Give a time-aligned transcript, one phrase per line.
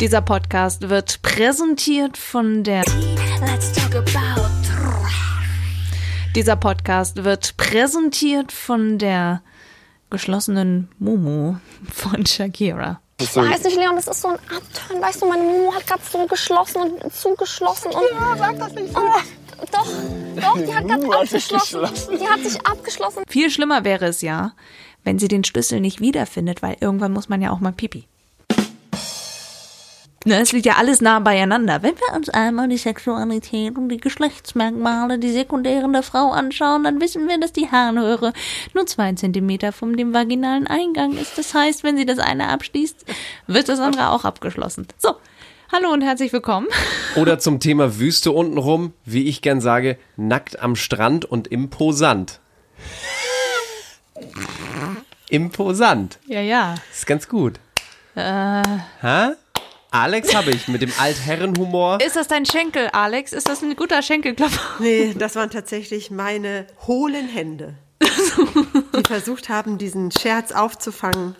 [0.00, 2.84] Dieser Podcast wird präsentiert von der.
[3.40, 4.48] Let's talk about
[6.36, 9.42] Dieser Podcast wird präsentiert von der
[10.08, 11.56] geschlossenen Mumu
[11.92, 13.00] von Shakira.
[13.20, 15.02] Ich weiß nicht, Leon, das ist so ein Abturn.
[15.02, 17.90] Weißt du, meine Mumu hat gerade so geschlossen und zugeschlossen.
[17.90, 19.00] Und, ja, sag das nicht so.
[19.00, 19.86] Oh, doch,
[20.36, 21.80] doch, die hat gerade abgeschlossen.
[22.16, 23.24] Die hat sich abgeschlossen.
[23.28, 24.52] Viel schlimmer wäre es ja,
[25.02, 28.06] wenn sie den Schlüssel nicht wiederfindet, weil irgendwann muss man ja auch mal pipi.
[30.24, 31.82] Ne, es liegt ja alles nah beieinander.
[31.82, 37.00] Wenn wir uns einmal die Sexualität und die Geschlechtsmerkmale, die sekundären der Frau anschauen, dann
[37.00, 38.32] wissen wir, dass die Harnröhre
[38.74, 41.38] nur zwei Zentimeter vom dem vaginalen Eingang ist.
[41.38, 43.04] Das heißt, wenn sie das eine abschließt,
[43.46, 44.88] wird das andere auch abgeschlossen.
[44.98, 45.14] So,
[45.70, 46.66] hallo und herzlich willkommen.
[47.14, 52.40] Oder zum Thema Wüste untenrum, wie ich gern sage, nackt am Strand und imposant.
[55.30, 56.18] Imposant.
[56.26, 56.74] Ja, ja.
[56.90, 57.60] Ist ganz gut.
[58.16, 58.62] Äh,
[59.00, 59.34] Hä?
[59.90, 61.98] Alex habe ich mit dem Altherrenhumor.
[62.04, 63.32] ist das dein Schenkel, Alex?
[63.32, 64.60] Ist das ein guter Schenkelklopfer?
[64.80, 71.36] Nee, das waren tatsächlich meine hohlen Hände, die versucht haben, diesen Scherz aufzufangen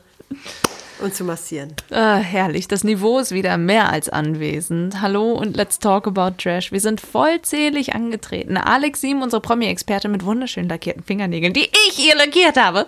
[1.01, 1.75] und zu massieren.
[1.91, 5.01] Ah, herrlich, das Niveau ist wieder mehr als anwesend.
[5.03, 6.73] Hallo und let's talk about Trash.
[6.73, 8.57] Wir sind vollzählig angetreten.
[8.57, 12.87] Alex Sieben, unsere Promi-Experte mit wunderschön lackierten Fingernägeln, die ich ihr lackiert habe.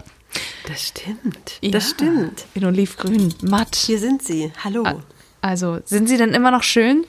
[0.66, 1.58] Das stimmt.
[1.60, 1.70] Ja.
[1.70, 2.46] Das stimmt.
[2.54, 3.76] In olivgrün, matt.
[3.76, 4.52] Hier sind sie.
[4.64, 4.84] Hallo.
[5.41, 7.05] Also, sind sie denn immer noch schön?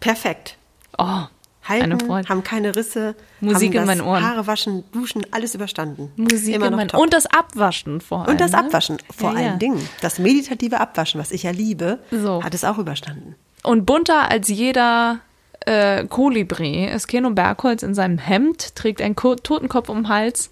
[0.00, 0.56] Perfekt.
[0.98, 1.24] Oh,
[1.68, 4.24] Halten, haben keine Risse, Musik in meinen Ohren.
[4.24, 6.12] Haare waschen, duschen, alles überstanden.
[6.16, 7.00] Musik Immer in noch mein, top.
[7.00, 8.30] Und das Abwaschen vor allem.
[8.30, 8.58] Und das ne?
[8.58, 9.56] Abwaschen, vor Ja, allen ja.
[9.56, 9.88] Dingen.
[10.00, 12.42] Das meditative Abwaschen, was ich ja liebe, So.
[12.42, 13.34] hat es auch überstanden.
[13.64, 15.18] Und bunter als jeder
[15.60, 20.50] äh, Kolibri ist Keno Bergholz in seinem Hemd, trägt einen Ko Totenkopf um den Hals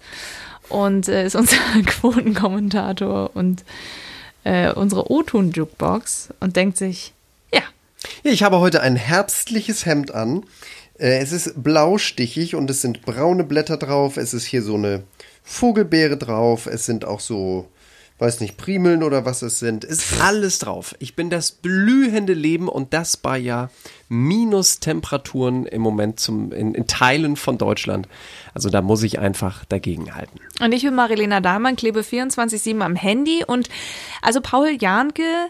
[0.67, 3.63] und äh, ist unser Quotenkommentator und
[4.45, 7.13] äh, unsere O-Ton-Jukebox und denkt sich,
[7.53, 7.61] ja,
[8.23, 10.45] Ja, ich habe heute ein herbstliches Hemd an.
[10.97, 14.15] Äh, Es ist blaustichig und es sind braune Blätter drauf.
[14.17, 15.03] Es ist hier so eine
[15.43, 16.67] Vogelbeere drauf.
[16.67, 17.67] Es sind auch so,
[18.19, 19.83] weiß nicht, Primeln oder was es sind.
[19.83, 20.95] Es Ist alles drauf.
[20.99, 23.69] Ich bin das blühende Leben und das bei ja
[24.07, 28.07] Minustemperaturen im Moment zum, in, in Teilen von Deutschland.
[28.53, 30.39] Also da muss ich einfach dagegenhalten.
[30.59, 33.43] Und ich bin Marilena Dahlmann, klebe 24-7 am Handy.
[33.45, 33.69] Und
[34.21, 35.47] also Paul Janke,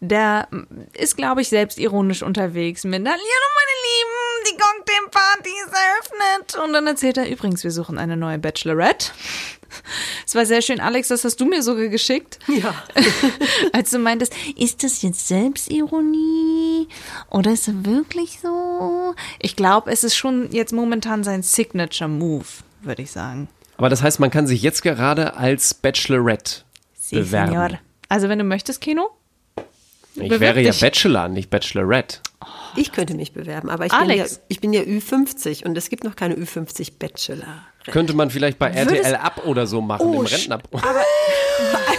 [0.00, 0.48] der
[0.92, 6.64] ist, glaube ich, selbstironisch unterwegs mit, Hallo meine Lieben, die Cocktailparty ist eröffnet.
[6.64, 9.12] Und dann erzählt er, übrigens, wir suchen eine neue Bachelorette.
[10.26, 12.38] Es war sehr schön, Alex, das hast du mir sogar geschickt.
[12.46, 12.74] Ja.
[13.72, 16.88] Als du meintest, ist das jetzt Selbstironie
[17.30, 19.14] oder ist es wirklich so?
[19.40, 22.44] Ich glaube, es ist schon jetzt momentan sein Signature Move,
[22.82, 23.48] würde ich sagen.
[23.76, 26.62] Aber das heißt, man kann sich jetzt gerade als Bachelorette
[26.98, 27.52] Sí, bewerben.
[27.52, 27.78] señor.
[28.08, 29.10] Also wenn du möchtest, Kino?
[30.14, 30.80] Ich wäre ja dich.
[30.80, 32.18] Bachelor, nicht Bachelorette.
[32.76, 34.40] Ich könnte mich bewerben, aber ich bin, ja, Alex.
[34.48, 37.62] ich bin ja Ü50 und es gibt noch keine Ü50 Bachelor.
[37.86, 40.58] Könnte man vielleicht bei RTL ab oder so machen, Oh, im Rentner.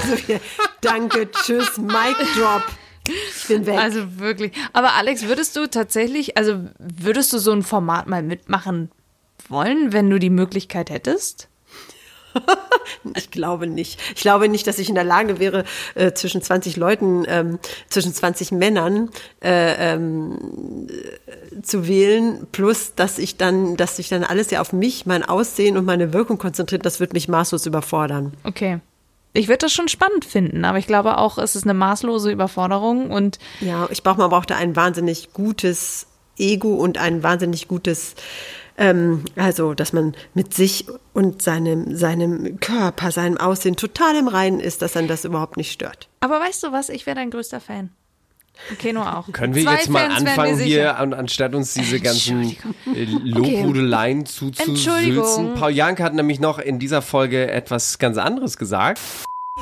[0.02, 0.18] Also,
[0.82, 2.64] danke, tschüss, Mic Drop.
[3.08, 3.78] Ich bin weg.
[3.80, 4.52] Also wirklich.
[4.74, 8.92] Aber Alex, würdest du tatsächlich, also würdest du so ein Format mal mitmachen
[9.48, 11.48] wollen, wenn du die Möglichkeit hättest?
[13.16, 14.00] Ich glaube nicht.
[14.16, 15.64] Ich glaube nicht, dass ich in der Lage wäre,
[15.96, 17.60] äh, zwischen 20 Leuten, ähm,
[17.90, 19.10] zwischen 20 Männern
[19.44, 24.74] äh, ähm, äh, zu wählen, plus dass ich dann, dass sich dann alles ja auf
[24.74, 28.34] mich, mein Aussehen und meine Wirkung konzentriert, das wird mich maßlos überfordern.
[28.44, 28.80] Okay.
[29.34, 33.12] Ich würde das schon spannend finden, aber ich glaube auch, es ist eine maßlose Überforderung
[33.12, 36.08] und Ja, ich brauche, man braucht da ein wahnsinnig gutes
[36.38, 38.16] Ego und ein wahnsinnig gutes,
[38.78, 44.60] ähm, also, dass man mit sich und seinem, seinem Körper, seinem Aussehen total im Reinen
[44.60, 46.10] ist, dass dann das überhaupt nicht stört.
[46.20, 46.90] Aber weißt du was?
[46.90, 47.92] Ich wäre dein größter Fan.
[48.72, 49.32] Okay, nur auch.
[49.32, 52.56] Können wir Zwei jetzt mal Fans anfangen hier, an, anstatt uns diese ganzen
[52.94, 54.76] äh, Lobhudeleien zuzusülzen?
[54.76, 55.56] Entschuldigung.
[55.56, 59.00] Paul Janke hat nämlich noch in dieser Folge etwas ganz anderes gesagt.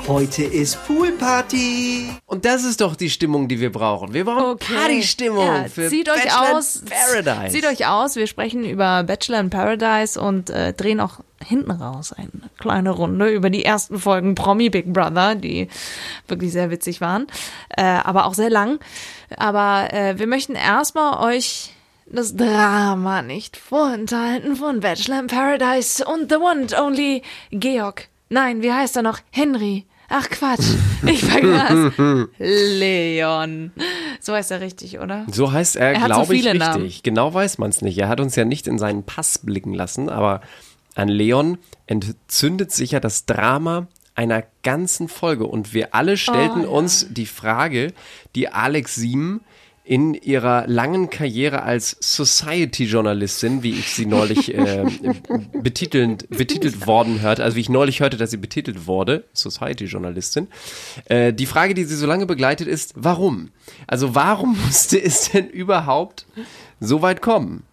[0.06, 2.10] Heute ist Poolparty.
[2.26, 4.12] Und das ist doch die Stimmung, die wir brauchen.
[4.12, 4.74] Wir brauchen Okay.
[4.74, 6.76] Partystimmung Ja, für zieht euch Bachelor aus.
[6.76, 7.54] in Paradise.
[7.54, 8.16] Zieht euch aus.
[8.16, 13.30] Wir sprechen über Bachelor in Paradise und äh, drehen auch hinten raus eine kleine Runde
[13.30, 15.68] über die ersten Folgen Promi Big Brother, die
[16.28, 17.26] wirklich sehr witzig waren,
[17.70, 18.80] äh, aber auch sehr lang.
[19.38, 21.72] Aber äh, wir möchten erstmal euch
[22.06, 28.08] das Drama nicht vorenthalten von Bachelor in Paradise und the one and only Georg.
[28.34, 29.20] Nein, wie heißt er noch?
[29.30, 29.86] Henry.
[30.08, 30.66] Ach Quatsch,
[31.06, 31.92] ich vergaß.
[32.38, 33.70] Leon.
[34.20, 35.24] So heißt er richtig, oder?
[35.30, 36.58] So heißt er, Er hat so glaube ich, richtig.
[36.58, 36.92] Namen.
[37.04, 37.96] Genau weiß man es nicht.
[37.96, 40.40] Er hat uns ja nicht in seinen Pass blicken lassen, aber
[40.96, 43.86] an Leon entzündet sich ja das Drama
[44.16, 45.46] einer ganzen Folge.
[45.46, 47.92] Und wir alle stellten uns die Frage,
[48.34, 49.42] die Alex Siem
[49.86, 54.86] in ihrer langen Karriere als Society-Journalistin, wie ich sie neulich äh,
[55.52, 60.48] betitelnd, betitelt worden hörte, also wie ich neulich hörte, dass sie betitelt wurde, Society-Journalistin,
[61.04, 63.50] äh, die Frage, die sie so lange begleitet, ist, warum?
[63.86, 66.24] Also warum musste es denn überhaupt
[66.80, 67.64] so weit kommen?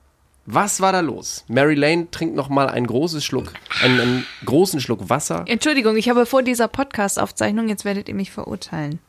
[0.46, 1.46] Was war da los?
[1.48, 3.54] Mary Lane trinkt noch mal einen großen Schluck,
[3.84, 5.46] einen, einen großen Schluck Wasser.
[5.48, 9.00] Entschuldigung, ich habe vor dieser Podcast-Aufzeichnung, jetzt werdet ihr mich verurteilen,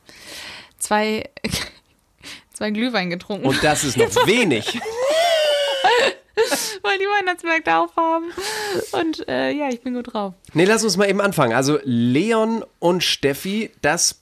[0.79, 1.29] zwei,
[2.53, 4.79] zwei Glühwein getrunken, Und das ist noch wenig.
[6.81, 8.25] weil die Weihnachtsmärkte aufhaben.
[8.91, 10.33] Und äh, ja, ich bin gut drauf.
[10.53, 11.53] Nee, lass uns mal eben anfangen.
[11.53, 14.19] Also Leon und Steffi, das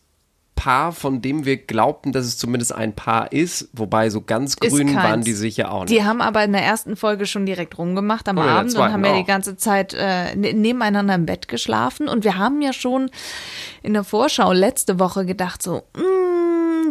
[0.56, 4.94] Paar, von dem wir glaubten, dass es zumindest ein Paar ist, wobei so ganz grün
[4.96, 5.90] waren die sicher auch nicht.
[5.92, 9.04] Die haben aber in der ersten Folge schon direkt rumgemacht am Oh Abend und haben
[9.04, 12.08] ja die ganze Zeit äh, ne- nebeneinander im Bett geschlafen.
[12.08, 13.10] Und wir haben ja schon
[13.82, 15.82] in der Vorschau letzte Woche gedacht, so,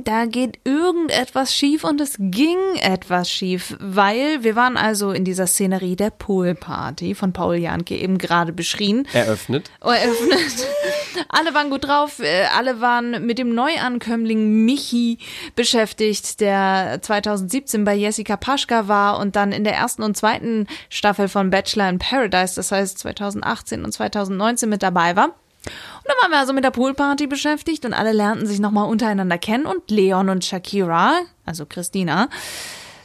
[0.04, 5.46] da geht irgendetwas schief und es ging etwas schief, weil wir waren also in dieser
[5.46, 9.70] Szenerie der Poolparty von Paul Janke eben gerade beschrien Eröffnet.
[9.80, 10.68] eröffnet.
[11.28, 15.18] alle waren gut drauf, äh, alle waren mit dem Neuankömmling Michi
[15.56, 21.28] beschäftigt, der 2017 bei Jessica Paschka war und dann in der ersten und zweiten Staffel
[21.28, 25.39] von Bachelor in Paradise, das heißt 2018 und 2019 mit dabei war.
[25.64, 29.38] Und dann waren wir also mit der Poolparty beschäftigt und alle lernten sich nochmal untereinander
[29.38, 32.28] kennen und Leon und Shakira, also Christina,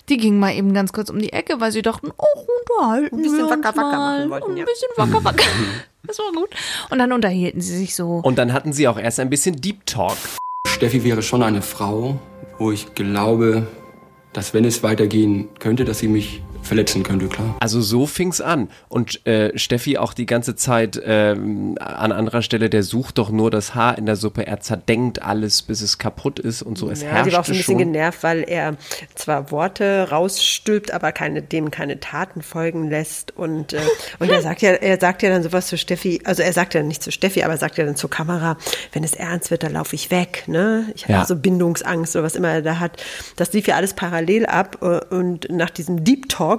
[0.10, 3.22] die gingen mal eben ganz kurz um die Ecke, weil sie dachten, oh, unterhalten Ein
[3.22, 4.20] bisschen wir uns wacker, wacker mal.
[4.20, 4.66] machen wollten, ein ja.
[4.66, 5.46] bisschen wacker, wacker.
[6.08, 6.50] Das war gut.
[6.92, 8.22] Und dann unterhielten sie sich so.
[8.24, 10.16] Und dann hatten sie auch erst ein bisschen Deep Talk.
[10.68, 12.20] Steffi wäre schon eine Frau,
[12.60, 13.66] wo ich glaube,
[14.32, 17.56] dass wenn es weitergehen könnte, dass sie mich verletzen könnte, klar.
[17.60, 18.70] Also so fing's an.
[18.90, 23.52] Und äh, Steffi auch die ganze Zeit ähm, an anderer Stelle, der sucht doch nur
[23.52, 24.46] das Haar in der Suppe.
[24.48, 26.90] Er zerdenkt alles, bis es kaputt ist und so.
[26.90, 27.92] Es Ja, herrschte die war auch so ein bisschen schon.
[27.94, 28.76] genervt, weil er
[29.16, 33.36] zwar Worte rausstülpt, aber keine, dem keine Taten folgen lässt.
[33.38, 33.80] Und, äh,
[34.20, 36.82] und er sagt ja, er sagt ja dann sowas zu Steffi, also er sagt ja
[36.84, 38.58] nicht zu Steffi, aber er sagt ja dann zur Kamera,
[38.94, 40.44] wenn es ernst wird, dann laufe ich weg.
[40.48, 40.86] Ne?
[40.96, 41.26] Ich habe Ja.
[41.26, 43.04] so Bindungsangst oder was immer er da hat.
[43.36, 46.55] Das lief ja alles parallel ab äh, und nach diesem Deep Talk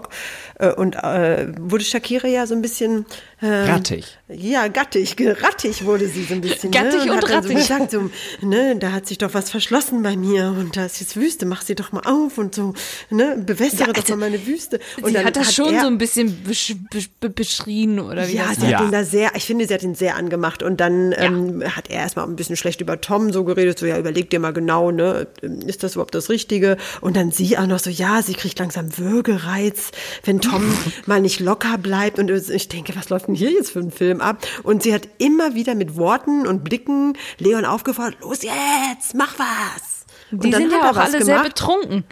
[0.59, 3.07] äh, und äh, wurde Shakira ja so ein bisschen
[3.43, 4.19] äh, Rattig.
[4.29, 6.71] Ja, gattig, rattig wurde sie so ein bisschen.
[6.73, 7.13] Gattig ne?
[7.13, 7.57] und hat dann so rattig.
[7.57, 8.11] gesagt, so,
[8.41, 11.61] ne, da hat sich doch was verschlossen bei mir und da ist jetzt Wüste, mach
[11.61, 12.73] sie doch mal auf und so,
[13.11, 14.81] ne, bewässere Ja, doch also, mal meine Wüste.
[15.03, 18.27] Und sie dann hat das schon er, so ein bisschen besch besch be beschrien oder
[18.29, 18.79] wie ja, das sie Ja.
[18.79, 21.91] hat ihn da sehr, ich finde, sie hat ihn sehr angemacht und dann ähm, hat
[21.91, 24.91] er erstmal ein bisschen schlecht über Tom so geredet, so, ja, überleg dir mal genau,
[24.91, 25.27] ne,
[25.67, 26.79] ist das überhaupt das Richtige?
[27.03, 29.91] Und dann sie auch noch so, ja, sie kriegt langsam Würgereiz,
[30.25, 30.65] wenn Tom
[31.07, 34.21] mal nicht locker bleibt und ich denke, was läuft denn hier jetzt für ein Film
[34.21, 34.47] ab?
[34.63, 40.07] Und sie hat immer wieder mit Worten und Blicken Leon aufgefordert, los jetzt, mach was!
[40.31, 42.05] Die und dann sind hat ja er auch was alle sehr gemacht betrunken.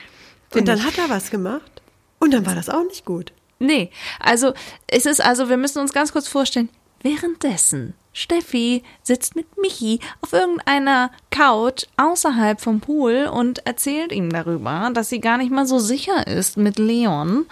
[0.54, 1.82] und dann hat er was gemacht
[2.20, 3.32] und dann war das auch nicht gut.
[3.58, 3.90] Nee,
[4.20, 4.52] also
[4.86, 6.68] es ist also, wir müssen uns ganz kurz vorstellen,
[7.02, 14.90] währenddessen Steffi sitzt mit Michi auf irgendeiner Couch außerhalb vom Pool und erzählt ihm darüber,
[14.94, 17.44] dass sie gar nicht mal so sicher ist mit Leon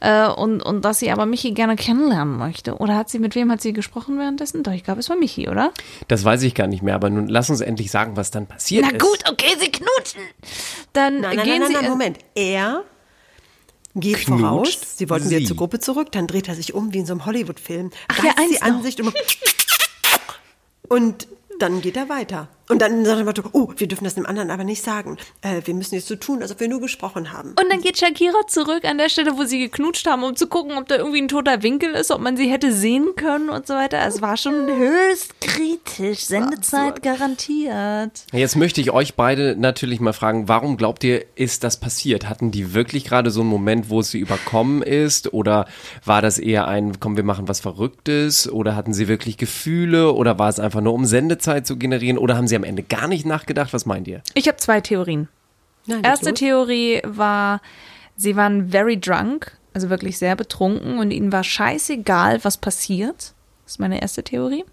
[0.00, 2.76] äh, und, und dass sie aber Michi gerne kennenlernen möchte.
[2.76, 4.62] Oder hat sie, mit wem hat sie gesprochen währenddessen?
[4.62, 5.72] Doch, ich glaube, es war Michi, oder?
[6.08, 8.84] Das weiß ich gar nicht mehr, aber nun lass uns endlich sagen, was dann passiert
[8.86, 9.00] Na ist.
[9.00, 10.22] gut, okay, sie knutschen.
[10.92, 11.74] Dann Nein, nein, gehen nein, sie.
[11.74, 12.18] nein, Moment.
[12.34, 12.84] Er
[13.94, 15.46] geht Knutscht voraus, sie wollten wieder sie.
[15.46, 18.32] zur Gruppe zurück, dann dreht er sich um wie in so einem Hollywood-Film, Ach ja,
[18.38, 18.82] eins sie an noch.
[18.82, 19.14] sich und,
[20.92, 21.26] und
[21.58, 22.48] dann geht er weiter.
[22.68, 25.18] Und dann sagt er mal, oh, wir dürfen das dem anderen aber nicht sagen.
[25.42, 27.50] Äh, wir müssen jetzt so tun, als ob wir nur gesprochen haben.
[27.50, 30.78] Und dann geht Shakira zurück an der Stelle, wo sie geknutscht haben, um zu gucken,
[30.78, 33.74] ob da irgendwie ein toter Winkel ist, ob man sie hätte sehen können und so
[33.74, 33.98] weiter.
[34.06, 36.20] Es war schon höchst kritisch.
[36.20, 38.26] Sendezeit garantiert.
[38.32, 42.28] Jetzt möchte ich euch beide natürlich mal fragen, warum glaubt ihr, ist das passiert?
[42.28, 45.32] Hatten die wirklich gerade so einen Moment, wo es sie überkommen ist?
[45.32, 45.66] Oder
[46.04, 48.50] war das eher ein, komm, wir machen was Verrücktes?
[48.50, 50.12] Oder hatten sie wirklich Gefühle?
[50.12, 52.18] Oder war es einfach nur, um Sendezeit zu generieren?
[52.18, 53.72] Oder haben sie am Ende gar nicht nachgedacht?
[53.72, 54.22] Was meint ihr?
[54.34, 55.28] Ich habe zwei Theorien.
[55.86, 56.38] Nein, Erste los.
[56.38, 57.60] Theorie war,
[58.16, 63.34] sie waren very drunk, also wirklich sehr betrunken und ihnen war scheißegal, was passiert.
[63.64, 64.64] Das ist meine erste Theorie.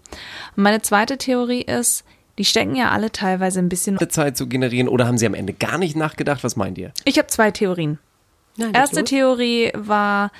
[0.56, 2.04] Und meine zweite Theorie ist,
[2.38, 3.98] die stecken ja alle teilweise ein bisschen.
[4.08, 4.88] Zeit zu generieren?
[4.88, 6.42] Oder haben sie am Ende gar nicht nachgedacht?
[6.44, 6.92] Was meint ihr?
[7.04, 7.98] Ich habe zwei Theorien.
[8.56, 9.10] Nein, Erste los.
[9.10, 10.32] Theorie war,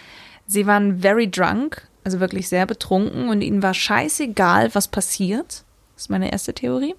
[0.47, 5.65] sie waren very drunk, also wirklich sehr betrunken und ihnen war scheißegal, was passiert.
[6.01, 6.95] Das ist meine erste Theorie.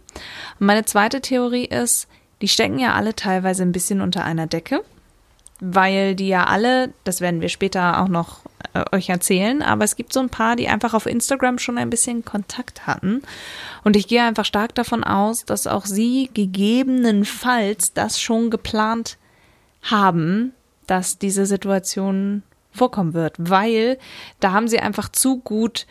[0.59, 2.07] Und meine zweite Theorie ist,
[2.43, 4.83] die stecken ja alle teilweise ein bisschen unter einer Decke.
[5.61, 8.41] weil die ja alle, das werden wir später auch noch
[8.73, 11.91] äh, euch erzählen, aber es gibt so ein paar, die einfach auf Instagram schon ein
[11.91, 13.21] bisschen Kontakt hatten.
[13.83, 19.17] Und ich gehe einfach stark davon aus, dass auch sie gegebenenfalls das schon geplant
[19.83, 20.53] haben,
[20.87, 22.41] dass diese Situation
[22.71, 23.99] vorkommen wird, weil
[24.39, 25.85] da haben sie einfach zu gut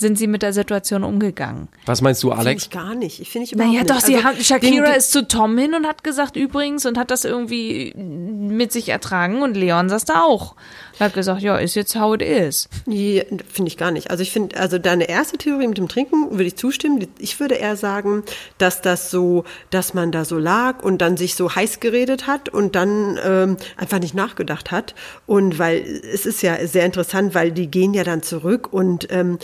[0.00, 1.66] sind sie mit der Situation umgegangen.
[1.84, 2.62] Was meinst du, Finde Alex?
[2.64, 3.20] ich gar nicht.
[3.20, 3.90] Ich finde ich überhaupt Naja, nicht.
[3.94, 7.10] doch, sie Also, haben, Shakira ist zu Tom hin und hat gesagt, übrigens, und hat
[7.10, 10.52] das irgendwie mit sich ertragen und Leon saß da auch.
[10.92, 12.68] Und hat gesagt, ja, ist jetzt how it is.
[12.86, 14.10] Nee, finde ich gar nicht.
[14.12, 17.04] Also ich finde, also deine erste Theorie mit dem Trinken würde ich zustimmen.
[17.18, 18.22] Ich würde eher sagen,
[18.58, 22.48] dass das so, dass man da so lag und dann sich so heiß geredet hat
[22.48, 24.94] und dann ähm, einfach nicht nachgedacht hat.
[25.26, 25.80] Und weil
[26.12, 29.38] es ist ja sehr interessant, weil die gehen ja dann zurück und ähm,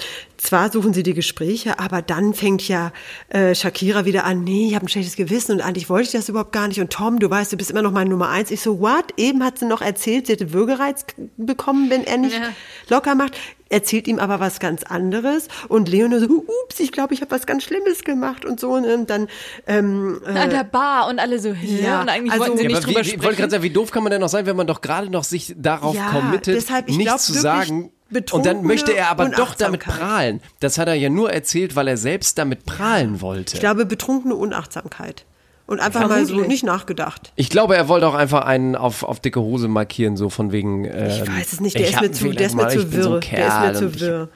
[0.44, 2.92] zwar suchen sie die Gespräche, aber dann fängt ja
[3.28, 6.28] äh, Shakira wieder an, nee, ich habe ein schlechtes Gewissen und eigentlich wollte ich das
[6.28, 6.80] überhaupt gar nicht.
[6.80, 8.50] Und Tom, du weißt, du bist immer noch meine Nummer eins.
[8.50, 9.06] Ich so, what?
[9.16, 12.48] Eben hat sie noch erzählt, sie hätte Würgereiz bekommen, wenn er nicht Ja.
[12.88, 13.36] locker macht.
[13.70, 15.48] Erzählt ihm aber was ganz anderes.
[15.68, 18.72] Und Leon so, ups, ich glaube, ich habe was ganz Schlimmes gemacht und so.
[18.74, 19.26] Und dann,
[19.66, 21.82] ähm, äh, An der Bar und alle so, hä?
[21.82, 23.22] Ja, und eigentlich also- wollten sie Ja, nicht drüber wie, sprechen.
[23.24, 25.24] wollte gerade sagen, wie doof kann man denn noch sein, wenn man doch gerade noch
[25.24, 27.90] sich darauf Ja, committet, deshalb, ich nichts glaub zu wirklich sagen.
[28.14, 30.40] Und dann betrunkene möchte er aber doch damit prahlen.
[30.60, 33.54] Das hat er ja nur erzählt, weil er selbst damit prahlen wollte.
[33.54, 35.24] ich glaube, betrunkene Unachtsamkeit.
[35.66, 37.32] Und einfach mal so nicht nachgedacht.
[37.36, 40.84] Ich glaube, er wollte auch einfach einen auf, auf dicke Hose markieren, so von wegen.
[40.84, 43.20] Ähm, Ich weiß es nicht, der ist mir zu, der ist mir zu wirr.
[43.20, 44.28] der ist mir zu wirr.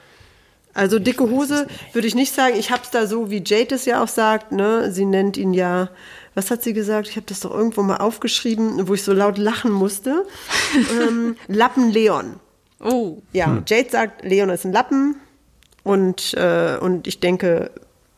[0.73, 2.55] Also dicke Hose würde ich nicht sagen.
[2.57, 4.91] Ich hab's da so, wie Jade es ja auch sagt, ne?
[4.91, 5.89] Sie nennt ihn ja,
[6.33, 7.07] was hat sie gesagt?
[7.09, 10.25] Ich habe das doch irgendwo mal aufgeschrieben, wo ich so laut lachen musste.
[11.01, 12.39] ähm, Lappen Leon.
[12.79, 13.21] Oh.
[13.33, 13.63] Ja, Hm.
[13.67, 15.15] Jade sagt, Leon ist ein Lappen
[15.83, 17.71] und, äh, und ich denke,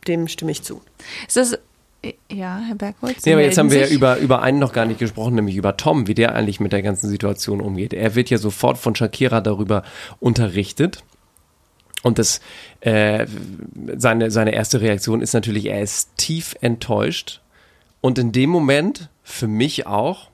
[0.06, 0.82] dem stimme ich zu.
[1.26, 1.58] Ist das,
[2.30, 3.24] ja, Herr Bergholz?
[3.24, 5.76] Nee, aber jetzt haben wir ja über, über einen noch gar nicht gesprochen, nämlich über
[5.76, 7.92] Tom, wie der eigentlich mit der ganzen Situation umgeht.
[7.92, 9.84] Er wird ja sofort von Shakira darüber
[10.18, 11.04] unterrichtet.
[12.02, 12.40] Und das,
[12.80, 13.26] äh,
[13.96, 17.40] seine, seine erste Reaktion ist natürlich, er ist tief enttäuscht.
[18.00, 20.31] Und in dem Moment, für mich auch,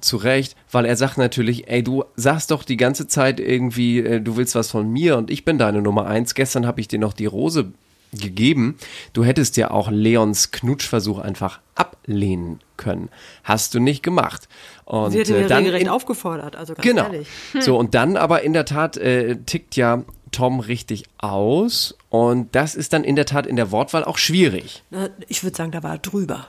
[0.00, 4.20] zu Recht, weil er sagt natürlich, ey, du sagst doch die ganze Zeit irgendwie, äh,
[4.20, 6.34] du willst was von mir und ich bin deine Nummer eins.
[6.34, 7.72] Gestern habe ich dir noch die Rose
[8.12, 8.78] gegeben.
[9.12, 13.10] Du hättest ja auch Leons Knutschversuch einfach ablehnen können.
[13.44, 14.48] Hast du nicht gemacht.
[14.86, 17.04] Und Sie hätte äh, mir dann regelrecht in- aufgefordert, also ganz Genau.
[17.04, 17.28] ehrlich.
[17.60, 21.96] So, und dann aber in der Tat äh, tickt ja Tom richtig aus.
[22.08, 24.82] Und das ist dann in der Tat in der Wortwahl auch schwierig.
[24.90, 26.46] Na, Ich würde sagen, da war er drüber.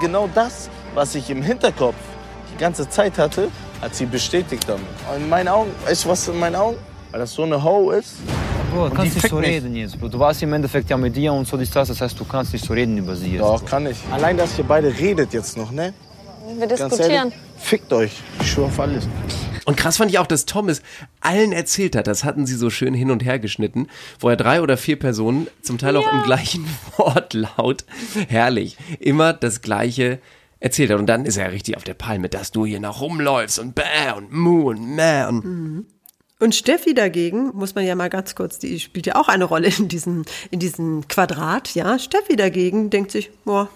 [0.00, 1.94] Genau das, was ich im Hinterkopf
[2.54, 3.48] die ganze Zeit hatte,
[3.80, 4.86] hat sie bestätigt damit.
[5.16, 6.76] In meinen Augen, weißt du was in meinen Augen?
[7.10, 8.14] Weil das so eine Ho ist.
[8.72, 9.48] Bro, die kannst nicht so mich.
[9.48, 10.08] reden jetzt, Bro.
[10.08, 12.52] Du warst im Endeffekt ja mit dir und so die Stars, das heißt, du kannst
[12.52, 13.40] nicht so reden über sie jetzt.
[13.40, 13.66] Doch, Bro.
[13.68, 13.96] kann ich.
[14.10, 15.94] Allein, dass ihr beide redet jetzt noch, ne?
[16.58, 17.10] Wir Ganz diskutieren.
[17.30, 18.12] ehrlich, fickt euch.
[18.40, 19.08] Ich schwör auf alles.
[19.64, 20.82] Und krass fand ich auch, dass Tom es
[21.20, 22.06] allen erzählt hat.
[22.06, 23.86] Das hatten sie so schön hin und her geschnitten,
[24.20, 27.84] wo er drei oder vier Personen, zum Teil auch im gleichen Wortlaut,
[28.28, 30.18] herrlich, immer das Gleiche
[30.64, 30.98] erzählt hat.
[30.98, 34.12] Und dann ist er richtig auf der Palme, dass du hier noch rumläufst und bäh
[34.16, 35.86] und mu und mäh und
[36.40, 39.68] Und Steffi dagegen, muss man ja mal ganz kurz, die spielt ja auch eine Rolle
[39.78, 41.98] in diesem, in diesem Quadrat, ja.
[41.98, 43.68] Steffi dagegen denkt sich, boah,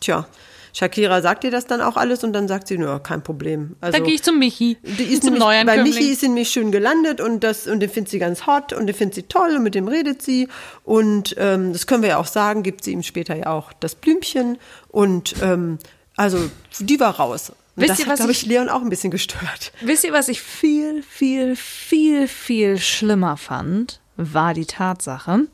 [0.00, 0.26] tja,
[0.72, 3.76] Shakira sagt ihr das dann auch alles und dann sagt sie, nö, kein Problem.
[3.80, 4.76] Also, Dann gehe ich zum Michi.
[4.82, 7.80] die ist zum nämlich, neuen bei Michi ist sie nämlich schön gelandet und das und
[7.80, 10.48] den findet sie ganz hot und den findet sie toll und mit dem redet sie
[10.84, 13.94] und ähm, das können wir ja auch sagen, gibt sie ihm später ja auch das
[13.94, 15.78] Blümchen und ähm,
[16.16, 17.50] also die war raus.
[17.50, 19.72] Und Wisst das ihr, hat, was glaube ich, ich- Leon auch ein bisschen gestört.
[19.82, 25.46] Wisst ihr, was ich viel, viel, viel, viel schlimmer fand, war die Tatsache,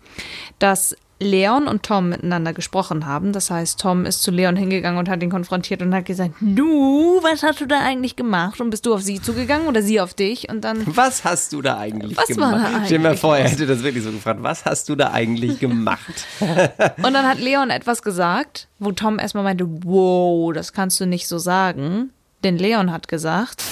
[0.61, 3.33] dass Leon und Tom miteinander gesprochen haben.
[3.33, 7.21] Das heißt, Tom ist zu Leon hingegangen und hat ihn konfrontiert und hat gesagt, du,
[7.23, 8.61] was hast du da eigentlich gemacht?
[8.61, 10.49] Und bist du auf sie zugegangen oder sie auf dich?
[10.51, 12.75] Und dann, Was hast du da eigentlich Was war gemacht?
[12.75, 14.43] da Stell dir mal eigentlich vor, er hätte das wirklich so gefragt.
[14.43, 16.27] Was hast du da eigentlich gemacht?
[16.41, 21.29] und dann hat Leon etwas gesagt, wo Tom erstmal meinte, wow, das kannst du nicht
[21.29, 22.11] so sagen.
[22.45, 23.63] Denn Leon hat gesagt,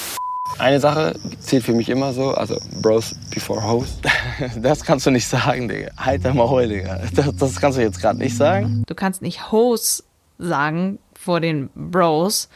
[0.57, 3.99] Eine Sache zählt für mich immer so, also Bros before Hoes.
[4.57, 5.91] Das kannst du nicht sagen, Digga.
[5.97, 7.01] Halt dein Maul, Digga.
[7.13, 8.83] Das, das kannst du jetzt gerade nicht sagen.
[8.87, 10.03] du kannst nicht Hoes
[10.37, 12.49] sagen vor den Bros.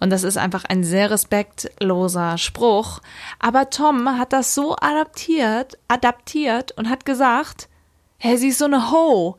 [0.00, 3.00] Und das ist einfach ein sehr respektloser Spruch.
[3.38, 7.68] Aber Tom hat das so adaptiert, adaptiert und hat gesagt,
[8.18, 9.36] hä, sie ist so eine Ho.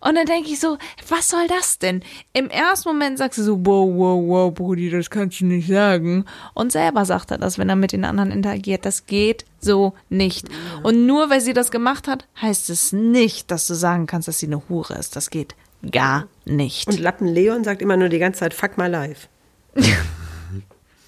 [0.00, 0.78] Und dann denke ich so,
[1.08, 2.02] was soll das denn?
[2.32, 6.24] Im ersten Moment sagst du so, wow, wow, wow, Brudi, das kannst du nicht sagen.
[6.54, 8.86] Und selber sagt er das, wenn er mit den anderen interagiert.
[8.86, 10.48] Das geht so nicht.
[10.82, 14.38] Und nur weil sie das gemacht hat, heißt es nicht, dass du sagen kannst, dass
[14.38, 15.16] sie eine Hure ist.
[15.16, 15.54] Das geht
[15.90, 16.88] gar nicht.
[16.88, 19.28] Und Lappen Leon sagt immer nur die ganze Zeit, fuck my life.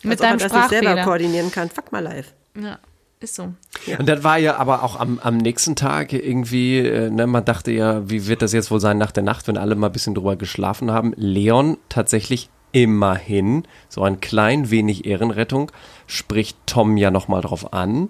[0.02, 1.70] Mit Als ob er deinem das nicht selber koordinieren kann.
[1.70, 2.32] Fuck mal live.
[2.60, 2.78] Ja,
[3.22, 3.52] ist so.
[3.98, 7.70] Und das war ja aber auch am, am nächsten Tag irgendwie, äh, ne, man dachte
[7.70, 10.14] ja, wie wird das jetzt wohl sein nach der Nacht, wenn alle mal ein bisschen
[10.14, 11.12] drüber geschlafen haben.
[11.16, 15.70] Leon tatsächlich immerhin, so ein klein wenig Ehrenrettung,
[16.06, 18.08] spricht Tom ja nochmal drauf an,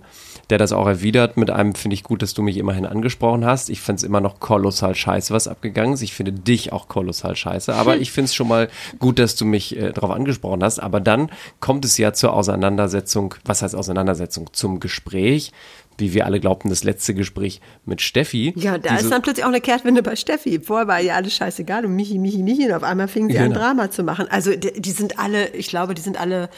[0.50, 3.70] der das auch erwidert mit einem, finde ich gut, dass du mich immerhin angesprochen hast.
[3.70, 6.02] Ich finde es immer noch kolossal scheiße, was abgegangen ist.
[6.02, 8.68] Ich finde dich auch kolossal scheiße, aber ich finde es schon mal
[8.98, 10.78] gut, dass du mich äh, darauf angesprochen hast.
[10.78, 11.30] Aber dann
[11.60, 14.50] kommt es ja zur Auseinandersetzung, was heißt Auseinandersetzung?
[14.52, 15.52] Zum Gespräch,
[15.98, 18.54] wie wir alle glaubten, das letzte Gespräch mit Steffi.
[18.56, 20.60] Ja, da ist dann plötzlich auch eine Kehrtwende bei Steffi.
[20.60, 22.66] Vorher war ja alles scheißegal und Michi, Michi, Michi.
[22.66, 23.60] Und auf einmal fingen sie an, Genau.
[23.60, 24.26] Drama zu machen.
[24.30, 26.48] Also die, die sind alle, ich glaube, die sind alle.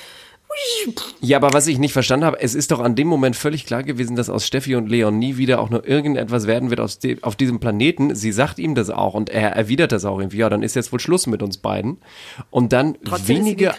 [1.20, 3.82] Ja, aber was ich nicht verstanden habe, es ist doch an dem Moment völlig klar
[3.82, 7.18] gewesen, dass aus Steffi und Leon nie wieder auch nur irgendetwas werden wird aus de,
[7.23, 8.14] auf diesem Planeten.
[8.14, 10.38] Sie sagt ihm das auch und er erwidert das auch irgendwie.
[10.38, 11.99] Ja, dann ist jetzt wohl Schluss mit uns beiden.
[12.50, 13.75] Und dann Trotzdem ist sie wenige,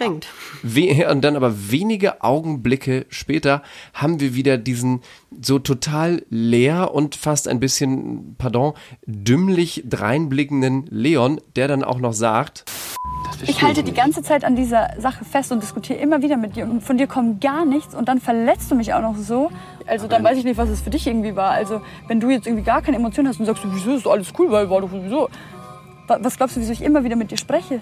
[0.62, 3.62] we, und dann aber wenige Augenblicke später
[3.94, 5.02] haben wir wieder diesen
[5.40, 8.74] so total leer und fast ein bisschen, pardon,
[9.06, 12.64] dümmlich dreinblickenden Leon, der dann auch noch sagt,
[13.46, 16.65] Ich halte die ganze Zeit an dieser Sache fest und diskutiere immer wieder mit dir
[16.80, 19.50] von dir kommt gar nichts und dann verletzt du mich auch noch so.
[19.86, 21.50] Also dann weiß ich nicht, was es für dich irgendwie war.
[21.52, 24.50] Also wenn du jetzt irgendwie gar keine Emotionen hast und sagst, wieso ist alles cool,
[24.50, 25.28] weil war doch sowieso.
[26.06, 27.80] Wa- Was glaubst du, wieso ich immer wieder mit dir spreche?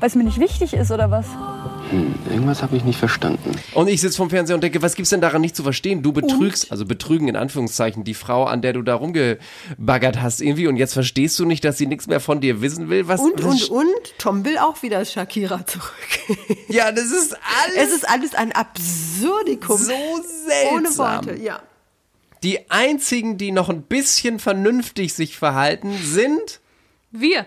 [0.00, 1.26] Weil es mir nicht wichtig ist oder was?
[1.90, 3.52] Hm, irgendwas habe ich nicht verstanden.
[3.74, 6.02] Und ich sitze vom Fernseher und denke, was gibt's denn daran nicht zu verstehen?
[6.02, 10.66] Du betrügst, also betrügen in Anführungszeichen, die Frau, an der du da rumgebaggert hast irgendwie
[10.66, 13.06] und jetzt verstehst du nicht, dass sie nichts mehr von dir wissen will?
[13.08, 15.84] Was, Und, was und, und, Tom will auch wieder Shakira zurück.
[16.68, 19.76] Ja, das ist alles Es ist alles ein Absurdikum.
[19.78, 21.26] so Ohne seltsam.
[21.26, 21.60] Worte, ja.
[22.42, 26.60] Die einzigen, die noch ein bisschen vernünftig sich verhalten, sind
[27.10, 27.46] Wir.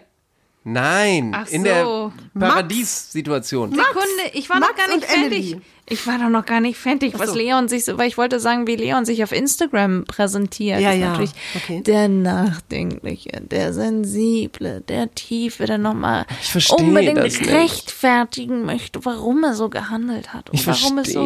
[0.69, 2.11] Nein, Ach in der so.
[2.37, 3.69] Paradies-Situation.
[3.69, 5.61] Sekunde, ich war noch Max gar nicht und Emily.
[5.89, 7.35] Ich war doch noch gar nicht fertig, was so.
[7.35, 10.81] Leon sich so, weil ich wollte sagen, wie Leon sich auf Instagram präsentiert.
[10.81, 11.81] Ja, ist ja, Natürlich okay.
[11.81, 16.25] Der Nachdenkliche, der Sensible, der Tiefe, der nochmal
[16.77, 21.25] unbedingt rechtfertigen möchte, warum er so gehandelt hat und Ich warum es so,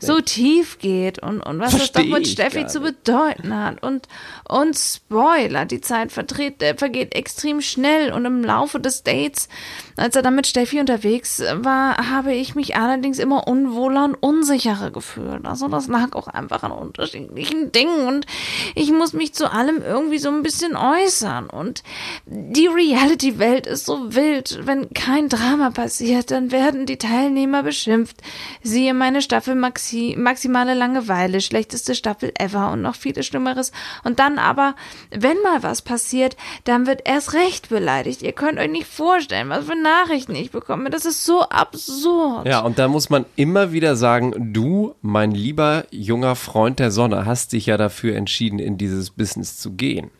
[0.00, 3.82] so tief geht und, und was Versteh das doch mit Steffi zu bedeuten hat.
[3.82, 4.06] Und,
[4.48, 9.48] und Spoiler, die Zeit vertritt, äh, vergeht extrem schnell und im Laufe des Dates,
[9.96, 14.90] als er dann mit Steffi unterwegs war, habe ich mich allerdings immer unwohler und unsicherer
[14.90, 15.46] gefühlt.
[15.46, 18.26] Also das lag auch einfach an unterschiedlichen Dingen und
[18.74, 21.48] ich muss mich zu allem irgendwie so ein bisschen äußern.
[21.48, 21.82] Und
[22.26, 24.60] die Reality-Welt ist so wild.
[24.64, 28.18] Wenn kein Drama passiert, dann werden die Teilnehmer beschimpft.
[28.62, 33.72] Siehe meine Staffel Maxi Maximale Langeweile, schlechteste Staffel ever und noch vieles Schlimmeres.
[34.04, 34.74] Und dann aber,
[35.10, 38.22] wenn mal was passiert, dann wird erst recht beleidigt.
[38.22, 40.90] Ihr könnt euch nicht vorstellen, was für Nachrichten ich bekomme.
[40.90, 42.46] Das ist so absurd.
[42.46, 47.24] Ja, und da muss man immer wieder sagen, du, mein lieber junger Freund der Sonne,
[47.24, 50.10] hast dich ja dafür entschieden, in dieses Business zu gehen.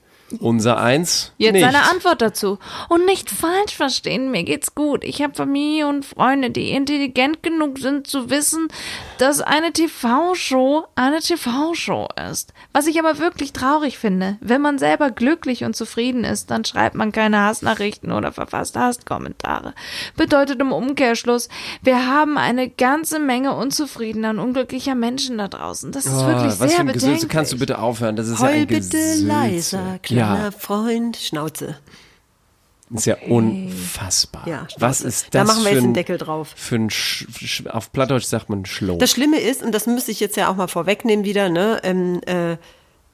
[0.41, 1.63] Unser Eins Jetzt nicht.
[1.65, 2.59] seine Antwort dazu.
[2.89, 5.05] Und nicht falsch verstehen, mir geht's gut.
[5.05, 8.69] Ich habe Familie und Freunde, die intelligent genug sind zu wissen,
[9.19, 12.53] dass eine TV-Show eine TV-Show ist.
[12.73, 16.97] Was ich aber wirklich traurig finde, wenn man selber glücklich und zufrieden ist, dann schreibt
[16.97, 19.75] man keine Hassnachrichten oder verfasst Hasskommentare.
[20.17, 21.49] Bedeutet im Umkehrschluss,
[21.83, 25.93] wir haben eine ganze Menge unzufriedener und unglücklicher Menschen da draußen.
[25.93, 27.07] Das ist Oh, wirklich was sehr für ein Gesülze.
[27.07, 27.29] bedenklich.
[27.31, 28.17] Kannst du bitte aufhören?
[28.17, 29.25] Das ist ja Heul ein bitte Gesülze.
[29.27, 31.77] leiser, kleiner Ja, Freund, Schnauze.
[32.95, 34.47] ist ja unfassbar.
[34.47, 36.53] Ja, was ist Da das machen wir für jetzt ein, einen Deckel drauf.
[36.57, 38.99] Für ein Sch Sch auf Plattdeutsch sagt man Schloh.
[38.99, 42.21] Das Schlimme ist, und das müsste ich jetzt ja auch mal vorwegnehmen wieder, ne, ähm,
[42.27, 42.53] äh,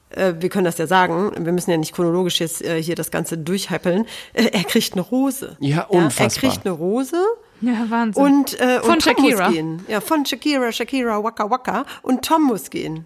[0.09, 3.09] äh, wir können das ja sagen, wir müssen ja nicht chronologisch jetzt äh, hier das
[3.09, 4.05] Ganze durchhypeln.
[4.33, 5.57] Äh, er kriegt eine Rose.
[5.59, 6.51] Ja, er unfassbar.
[6.51, 7.17] kriegt eine Rose
[7.61, 8.21] Ja, Wahnsinn.
[8.23, 9.45] und, äh, Von und Tom Shakira.
[9.47, 9.85] muss gehen.
[9.87, 11.85] Ja, von Shakira, Shakira, Waka Waka.
[12.03, 13.05] Und Tom muss gehen.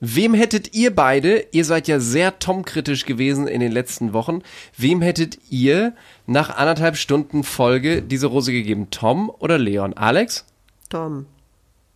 [0.00, 4.42] Wem hättet ihr beide, ihr seid ja sehr Tom-kritisch gewesen in den letzten Wochen,
[4.76, 5.94] wem hättet ihr
[6.26, 8.88] nach anderthalb Stunden Folge diese Rose gegeben?
[8.90, 9.94] Tom oder Leon?
[9.94, 10.44] Alex?
[10.90, 11.26] Tom.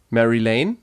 [0.08, 0.76] Mary Lane?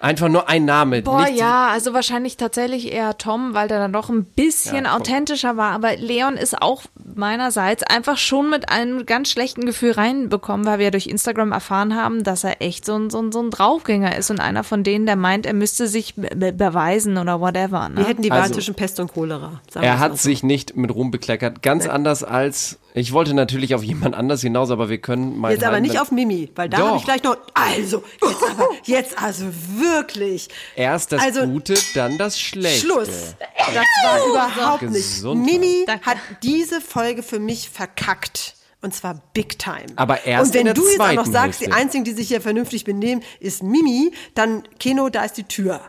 [0.00, 1.02] Einfach nur ein Name.
[1.02, 4.94] Boah, nicht ja, also wahrscheinlich tatsächlich eher Tom, weil der dann doch ein bisschen Ja,
[4.96, 5.72] authentischer war.
[5.72, 6.82] Aber Leon ist auch
[7.16, 11.96] meinerseits einfach schon mit einem ganz schlechten Gefühl reinbekommen, weil wir ja durch Instagram erfahren
[11.96, 14.84] haben, dass er echt so ein, so ein, so ein Draufgänger ist und einer von
[14.84, 17.88] denen, der meint, er müsste sich be be beweisen oder whatever.
[17.92, 18.06] Wir Ne?
[18.08, 19.60] hätten die Wahl Also, zwischen Pest und Cholera.
[19.70, 20.18] sagen wir Er hat so.
[20.28, 21.62] sich nicht mit Ruhm bekleckert.
[21.62, 25.52] Ganz anders als, ich wollte natürlich auf jemand anders hinaus, aber wir können mal.
[25.52, 27.36] Jetzt aber nicht auf Mimi, weil da habe ich gleich noch.
[27.54, 29.44] Also, jetzt aber, jetzt also
[29.76, 30.48] wirklich.
[30.76, 32.86] Erst das Also, Gute, dann das Schlechte.
[32.86, 33.34] Schluss.
[33.56, 34.94] Das war überhaupt nicht.
[34.94, 35.52] Gesundheit.
[35.52, 36.06] Mimi Danke.
[36.06, 38.54] hat diese Folge für mich verkackt.
[38.80, 39.86] Und zwar big time.
[39.96, 41.80] Aber erst Und wenn in der du jetzt auch noch sagst, die Hälfte.
[41.80, 45.80] einzigen, die sich hier vernünftig benehmen, ist Mimi, dann Keno, da ist die Tür.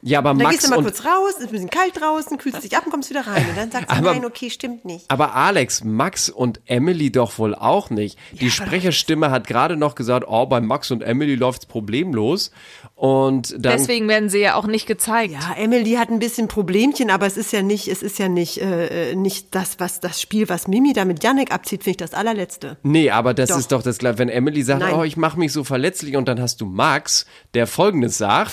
[0.00, 2.38] Ja, aber Und dann Max gehst du mal kurz raus, ist ein bisschen kalt draußen,
[2.38, 3.44] kühlst dich ab und kommst wieder rein.
[3.48, 5.04] Und dann sagst du, Aber- nein, okay, stimmt nicht.
[5.10, 8.16] Aber Alex, Max und Emily doch wohl auch nicht.
[8.32, 12.52] Die Sprecherstimme hat gerade noch gesagt, oh, bei Max und Emily läuft's problemlos.
[12.98, 15.32] Und dann Deswegen werden sie ja auch nicht gezeigt.
[15.32, 18.60] Ja, Emily hat ein bisschen Problemchen, aber es ist ja nicht, es ist ja nicht,
[18.60, 22.12] äh, nicht das, was das Spiel, was Mimi da mit Yannick abzieht, finde ich das
[22.12, 22.76] allerletzte.
[22.82, 23.58] Nee, aber das Doch.
[23.58, 24.18] ist doch das gleiche.
[24.18, 24.94] Wenn Emily sagt, Nein.
[24.94, 28.50] oh, ich mache mich so verletzlich und dann hast du Max, der folgendes sagt.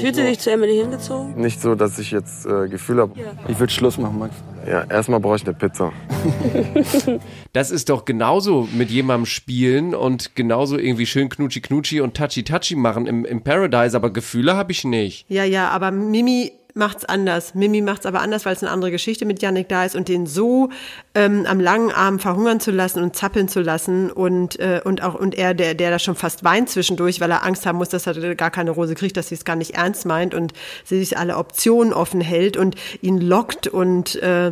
[0.00, 1.34] Fühlt sie sich zu Emily hingezogen?
[1.36, 3.12] Nicht so, dass ich jetzt äh, Gefühl habe.
[3.48, 4.34] Ich würde Schluss machen, Max.
[4.66, 5.92] Ja, erstmal brauche ich eine Pizza.
[7.52, 12.42] Das ist doch genauso mit jemandem spielen und genauso irgendwie schön knutschi knutschi und touchy
[12.42, 15.24] touchy machen im, im Paradise, aber Gefühle habe ich nicht.
[15.28, 17.54] Ja, ja, aber Mimi macht's anders.
[17.54, 20.26] Mimi macht's aber anders, weil es eine andere Geschichte mit Yannick da ist und den
[20.26, 20.70] so
[21.14, 25.14] ähm, am langen Arm verhungern zu lassen und zappeln zu lassen und äh, und auch
[25.14, 28.08] und er, der der da schon fast weint zwischendurch, weil er Angst haben muss, dass
[28.08, 30.52] er gar keine Rose kriegt, dass sie es gar nicht ernst meint und
[30.84, 34.48] sie sich alle Optionen offen hält und ihn lockt und äh,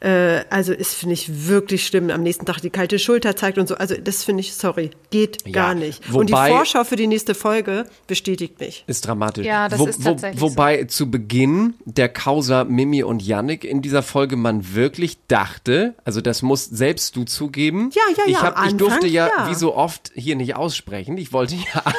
[0.00, 2.10] äh, also ist finde ich wirklich schlimm.
[2.10, 3.76] Am nächsten Tag die kalte Schulter zeigt und so.
[3.76, 6.02] Also das finde ich sorry, geht Ja, gar nicht.
[6.12, 8.84] und die Vorschau für die nächste Folge bestätigt mich.
[8.86, 9.46] Ist dramatisch.
[9.46, 14.36] Ja, das ist tatsächlich Wobei zu Beginn der Causa Mimi und Yannick in dieser Folge
[14.36, 17.90] man wirklich dachte, also das musst selbst du zugeben.
[17.92, 19.50] Ja, ja, ja, Ich, hab, am ich durfte Anfang, ja, ja.
[19.50, 21.16] wie so oft hier nicht aussprechen.
[21.18, 21.82] Ich wollte ja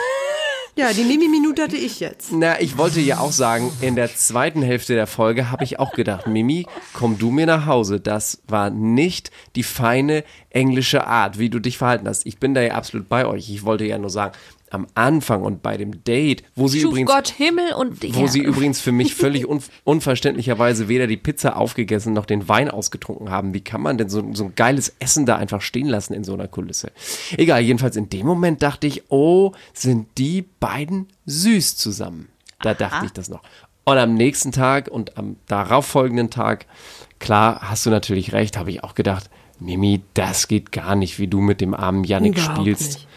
[0.75, 2.31] Ja, die Mimi-Minute hatte ich jetzt.
[2.31, 5.91] Na, ich wollte ja auch sagen, in der zweiten Hälfte der Folge habe ich auch
[5.91, 7.99] gedacht, Mimi, komm du mir nach Hause.
[7.99, 12.25] Das war nicht die feine englische Art, wie du dich verhalten hast.
[12.25, 13.51] Ich bin da ja absolut bei euch.
[13.51, 14.33] Ich wollte ja nur sagen,
[14.73, 18.31] am Anfang und bei dem Date, wo sie Schuf übrigens Gott Himmel und wo Erde.
[18.31, 23.29] sie übrigens für mich völlig un unverständlicherweise weder die Pizza aufgegessen noch den Wein ausgetrunken
[23.29, 23.53] haben.
[23.53, 26.33] Wie kann man denn so, so ein geiles Essen da einfach stehen lassen in so
[26.33, 26.91] einer Kulisse?
[27.37, 32.29] Egal, jedenfalls in dem Moment dachte ich, oh, sind die beiden süß zusammen.
[32.61, 33.43] Da dachte ich das noch.
[33.85, 36.65] Und am nächsten Tag und am darauffolgenden Tag,
[37.19, 41.27] klar, hast du natürlich recht, habe ich auch gedacht, Mimi, das geht gar nicht, wie
[41.27, 42.93] du mit dem armen Yannick Überhaupt spielst.
[42.93, 43.07] nicht.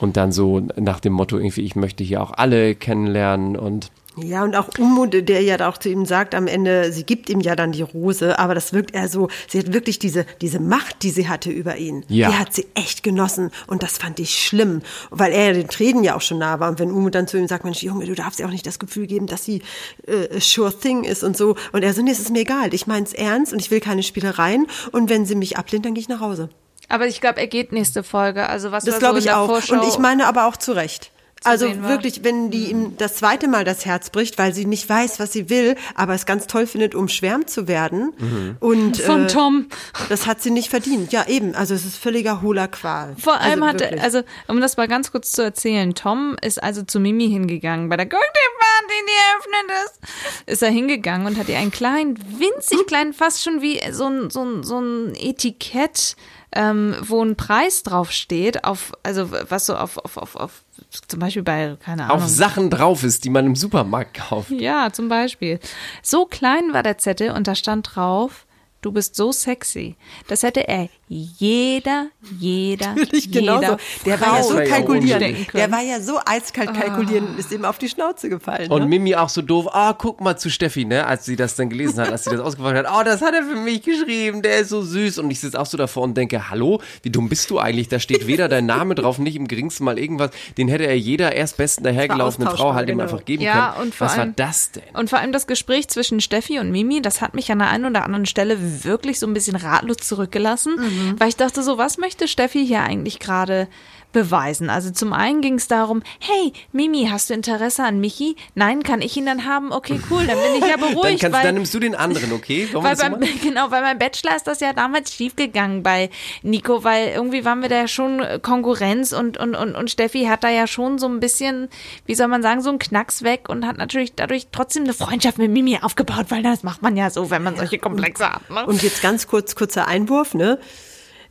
[0.00, 4.42] Und dann so nach dem Motto irgendwie, ich möchte hier auch alle kennenlernen und Ja,
[4.42, 7.54] und auch Umut, der ja auch zu ihm sagt am Ende, sie gibt ihm ja
[7.54, 11.10] dann die Rose, aber das wirkt eher so, sie hat wirklich diese, diese Macht, die
[11.10, 12.04] sie hatte über ihn.
[12.08, 12.28] Ja.
[12.28, 16.02] Die hat sie echt genossen und das fand ich schlimm, weil er ja den Tränen
[16.02, 18.14] ja auch schon nah war und wenn Umut dann zu ihm sagt, Mensch, Junge, du
[18.14, 19.62] darfst ja auch nicht das Gefühl geben, dass sie
[20.06, 22.74] äh, a sure thing ist und so und er so, nee, es ist mir egal,
[22.74, 26.02] ich mein's ernst und ich will keine Spielereien und wenn sie mich ablehnt, dann gehe
[26.02, 26.48] ich nach Hause.
[26.90, 28.48] Aber ich glaube, er geht nächste Folge.
[28.48, 29.46] Also was Das glaube so in ich der auch.
[29.46, 31.10] Vorschau Und ich meine aber auch zu Recht.
[31.42, 35.20] Also wirklich, wenn die ihm das zweite Mal das Herz bricht, weil sie nicht weiß,
[35.20, 38.12] was sie will, aber es ganz toll findet, umschwärmt zu werden.
[38.60, 39.66] Und Von äh, Tom.
[40.10, 41.12] Das hat sie nicht verdient.
[41.12, 41.54] Ja, eben.
[41.54, 43.16] Also es ist völliger hohler Qual.
[43.18, 44.02] Vor allem also hat, wirklich.
[44.02, 47.96] also um das mal ganz kurz zu erzählen, Tom ist also zu Mimi hingegangen bei
[47.96, 53.14] der Cocktailparty, die eröffnet ist, ist er hingegangen und hat ihr einen kleinen, winzig kleinen,
[53.14, 56.16] fast schon wie so ein, so ein, so ein Etikett,
[56.52, 60.64] ähm, wo ein Preis drauf steht, auf, also was so auf, auf, auf, auf
[61.06, 62.16] zum Beispiel bei, keine Ahnung.
[62.16, 64.50] auf Sachen drauf ist, die man im Supermarkt kauft.
[64.50, 65.60] Ja, zum Beispiel.
[66.02, 68.46] So klein war der Zettel und da stand drauf,
[68.80, 69.96] du bist so sexy.
[70.26, 72.06] Das hätte er jeder,
[72.38, 73.76] jeder, Natürlich jeder genauso.
[74.06, 75.52] Der war ja so war kalkulierend.
[75.52, 78.70] Der war ja so eiskalt kalkulierend und ist ihm auf die Schnauze gefallen.
[78.70, 78.86] Und ne?
[78.86, 81.98] Mimi auch so doof, ah, guck mal zu Steffi, ne, als sie das dann gelesen
[81.98, 84.68] hat, als sie das ausgefragt hat, oh, das hat er für mich geschrieben, der ist
[84.68, 85.18] so süß.
[85.18, 87.88] Und ich sitze auch so davor und denke, hallo, wie dumm bist du eigentlich?
[87.88, 90.30] Da steht weder dein Name drauf, nicht im geringsten Mal irgendwas.
[90.58, 93.02] Den hätte er jeder erstbesten dahergelaufenen Frau halt ihm genau.
[93.10, 93.86] einfach geben Ja, können.
[93.88, 94.84] und vor Was war allem- das denn?
[94.94, 97.86] Und vor allem das Gespräch zwischen Steffi und Mimi, das hat mich an der einen
[97.86, 100.76] oder anderen Stelle wirklich so ein bisschen ratlos zurückgelassen,
[101.18, 103.68] weil ich dachte so, was möchte Steffi hier eigentlich gerade
[104.12, 104.70] beweisen?
[104.70, 108.36] Also zum einen ging es darum, hey, Mimi, hast du Interesse an Michi?
[108.54, 109.72] Nein, kann ich ihn dann haben?
[109.72, 112.32] Okay, cool, dann bin ich ja Dann, beruhigt, kannst, weil dann nimmst du den anderen,
[112.32, 112.68] okay?
[112.72, 116.10] Wir weil beim, genau, weil beim Bachelor ist das ja damals schiefgegangen bei
[116.42, 120.44] Nico, weil irgendwie waren wir da ja schon Konkurrenz und, und, und, und Steffi hat
[120.44, 121.68] da ja schon so ein bisschen,
[122.06, 125.38] wie soll man sagen, so einen Knacks weg und hat natürlich dadurch trotzdem eine Freundschaft
[125.38, 128.48] mit Mimi aufgebaut, weil das macht man ja so, wenn man solche Komplexe hat.
[128.50, 128.66] Ne?
[128.66, 130.58] Und jetzt ganz kurz, kurzer Einwurf, ne?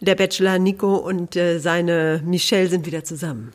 [0.02, 3.54] Der Bachelor Nico und äh, seine Michelle sind wieder zusammen.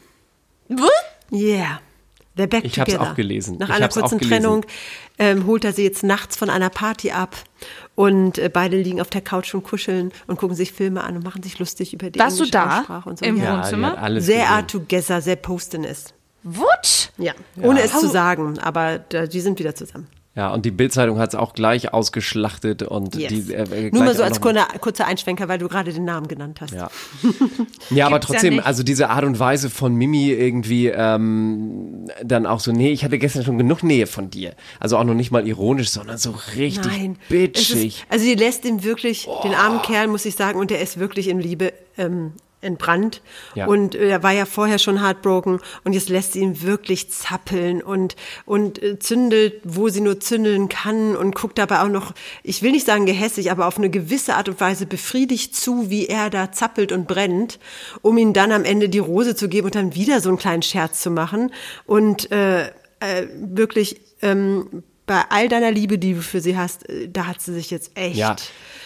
[0.69, 0.91] Was?
[1.33, 1.81] Yeah.
[2.37, 3.13] They're back Ich hab's together.
[3.13, 3.59] auch gelesen.
[3.59, 4.21] Nach Ich einer kurzen.
[4.21, 4.67] Trennung
[5.19, 7.37] ähm, holt er sie jetzt nachts von einer Party ab
[7.95, 11.25] und äh, beide liegen auf der Couch und kuscheln und gucken sich Filme an und
[11.25, 13.03] machen sich lustig über die Warst du da?
[13.05, 13.25] Und so.
[13.25, 13.57] Im ja.
[13.57, 14.21] Wohnzimmer?
[14.21, 16.15] Sehr art together, sehr postin ist.
[16.43, 17.13] What?
[17.19, 20.09] Ja, ohne es zu sagen, aber da, die sind wieder zusammen.
[20.37, 23.29] Ja, und die Bildzeitung hat es auch gleich ausgeschlachtet und Yes.
[23.29, 23.53] die.
[23.53, 26.73] Äh, Nur mal so als kurzer, kurzer Einschwenker, weil du gerade den Namen genannt hast.
[26.75, 26.90] Ja.
[27.90, 28.66] Ja, aber ja trotzdem, nicht.
[28.66, 33.18] also diese Art und Weise von Mimi irgendwie ähm, dann auch so, nee, ich hatte
[33.18, 34.55] gestern schon genug Nähe von dir.
[34.81, 37.16] Also auch noch nicht mal ironisch, sondern so richtig Nein.
[37.29, 37.99] Bitchig.
[37.99, 40.99] Ist, also die lässt ihn wirklich, den armen Kerl, muss ich sagen, und der ist
[40.99, 42.33] wirklich in Liebe ähm,
[42.64, 43.22] entbrannt.
[43.55, 43.66] Ja.
[43.66, 47.83] Und äh, er war ja vorher schon heartbroken und jetzt lässt sie ihn wirklich zappeln
[47.83, 52.62] und, und äh, zündelt, wo sie nur zündeln kann und guckt dabei auch noch, ich
[52.62, 56.31] will nicht sagen gehässig, aber auf eine gewisse Art und Weise befriedigt zu, wie er
[56.31, 57.59] da zappelt und brennt,
[58.03, 60.62] um ihm dann am Ende die Rose zu geben und dann wieder so einen kleinen
[60.62, 61.53] Scherz zu machen.
[61.87, 62.68] Und äh,
[63.00, 67.40] äh, wirklich ähm, bei all deiner Liebe, die du für sie hast, äh, da hat
[67.40, 68.17] sie sich jetzt echt.
[68.17, 68.37] Ja,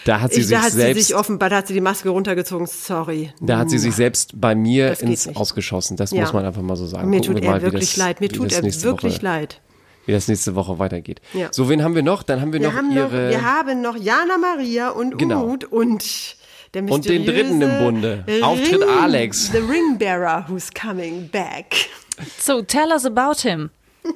[0.05, 1.81] da hat sie ich, sich da hat selbst- sie sich offenbar, da hat sie die
[1.81, 2.67] Maske runtergezogen.
[2.67, 3.31] Sorry.
[3.41, 5.37] Da hat sie sich selbst bei mir ins nicht.
[5.37, 5.95] Ausgeschossen.
[5.97, 6.21] Das Ja.
[6.21, 7.09] muss man einfach mal so sagen.
[7.09, 8.19] Mir Gucken tut wir mal, er wirklich das, leid.
[8.21, 9.61] Mir wie tut das er nächste wirklich Woche, leid.
[10.05, 11.21] Wie das nächste Woche weitergeht.
[11.33, 11.49] Ja.
[11.51, 12.23] So, wen haben wir noch?
[12.23, 13.29] Dann haben wir, Wir noch haben, noch, ihre.
[13.29, 15.43] wir haben noch Jana Maria und Genau.
[15.43, 16.35] Umut und
[16.73, 18.25] der Und den dritten im Bunde.
[18.41, 19.51] Auftritt Ring, Alex.
[19.51, 21.75] The Ringbearer who's coming back.
[22.39, 23.69] So, tell us about him.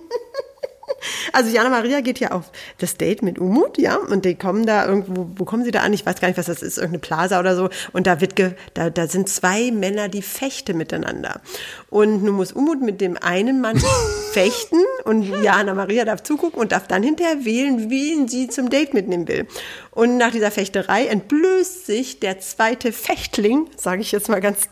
[1.31, 4.85] Also Jana Maria geht ja auf das Date mit Umut, ja, und die kommen da
[4.85, 5.93] irgendwo, wo kommen sie da an?
[5.93, 7.69] Ich weiß gar nicht, was das ist, irgendeine Plaza oder so.
[7.91, 11.41] Und da wird, ge, da, da sind zwei Männer, die fechten miteinander.
[11.89, 13.81] Und nun muss Umut mit dem einen Mann
[14.31, 18.93] fechten und Jana Maria darf zugucken und darf dann hinterher wählen, wen sie zum Date
[18.93, 19.47] mitnehmen will.
[19.91, 24.69] Und nach dieser Fechterei entblößt sich der zweite Fechtling, sage ich jetzt mal ganz.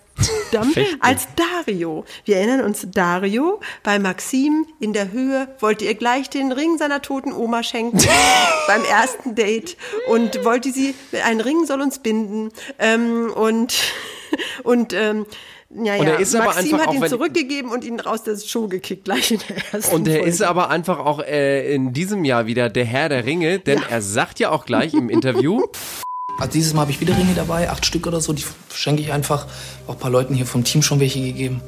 [1.00, 2.06] Als Dario.
[2.26, 7.02] Wir erinnern uns, Dario bei Maxim in der Höhe wollte ihr gleich den Ring seiner
[7.02, 7.98] toten Oma schenken
[8.68, 10.94] beim ersten Date und wollte sie,
[11.24, 13.82] ein Ring soll uns binden ähm, und,
[14.64, 15.26] und ähm,
[15.74, 19.58] ja, ja, Maxim hat ihn zurückgegeben und ihn raus der Show gekickt, gleich in der
[19.72, 20.30] ersten Und er Folge.
[20.30, 24.02] ist aber einfach auch äh, in diesem Jahr wieder der Herr der Ringe, denn er
[24.02, 25.66] sagt ja auch gleich im Interview,
[26.42, 28.34] Also dieses Mal habe ich wieder Ringe dabei, acht Stück oder so.
[28.34, 29.46] Die schenke ich einfach.
[29.86, 31.62] Auch ein paar Leuten hier vom Team schon welche gegeben.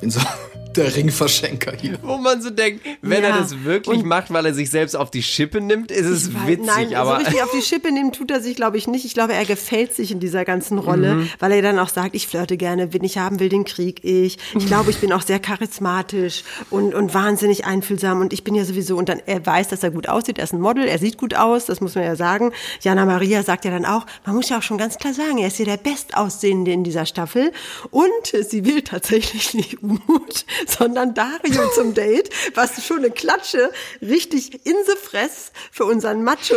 [0.00, 0.18] Bin so
[0.76, 1.98] der Ringverschenker hier.
[2.02, 5.10] wo man so denkt, wenn Ja, er das wirklich macht, weil er sich selbst auf
[5.10, 6.66] die Schippe nimmt, ist es Weil- witzig.
[6.66, 9.04] Nein, aber so richtig auf die Schippe nehmen tut er sich, glaube ich, nicht.
[9.04, 11.28] Ich glaube, er gefällt sich in dieser ganzen Rolle, Mhm.
[11.38, 14.38] weil er dann auch sagt, ich flirte gerne, wen ich haben will, den krieg ich.
[14.56, 18.64] Ich glaube, ich bin auch sehr charismatisch und, und wahnsinnig einfühlsam und ich bin ja
[18.64, 21.18] sowieso, und dann, er weiß, dass er gut aussieht, er ist ein Model, er sieht
[21.18, 22.52] gut aus, das muss man ja sagen.
[22.80, 25.48] Jana Maria sagt ja dann auch, man muss ja auch schon ganz klar sagen, er
[25.48, 27.52] ist ja der Bestaussehende in dieser Staffel
[27.90, 28.10] und
[28.48, 30.44] sie will tatsächlich nicht Umut,
[30.78, 33.70] sondern Dario zum Date, was schon eine Klatsche
[34.02, 36.56] richtig in the fress für unseren Macho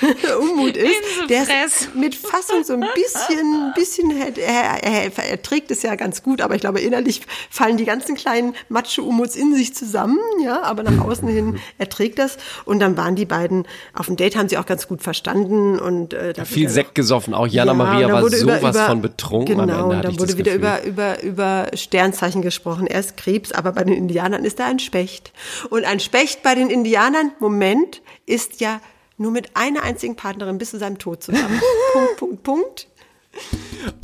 [0.40, 0.94] Unmut ist.
[1.28, 6.22] Der ist mit Fassung so ein bisschen, bisschen, er, er, er, trägt es ja ganz
[6.22, 10.82] gut, aber ich glaube, innerlich fallen die ganzen kleinen Macho-Umuts in sich zusammen, ja, aber
[10.82, 12.38] nach außen hin, er trägt das.
[12.64, 16.14] Und dann waren die beiden auf dem Date, haben sie auch ganz gut verstanden und
[16.14, 17.34] äh, da viel wird er Sekt gesoffen.
[17.34, 20.54] Auch Jana ja, Maria war sowas über, über, von betrunken Genau, am dann wurde wieder
[20.54, 22.86] über, über, über Sternzeichen gesprochen.
[22.86, 25.32] Er ist Krebs, aber bei den Indianern ist er ein Specht.
[25.70, 28.80] Und ein Specht bei den Indianern, Moment, ist ja
[29.18, 31.60] nur mit einer einzigen Partnerin bis zu seinem Tod zusammen.
[31.92, 32.88] Punkt, Punkt, Punkt.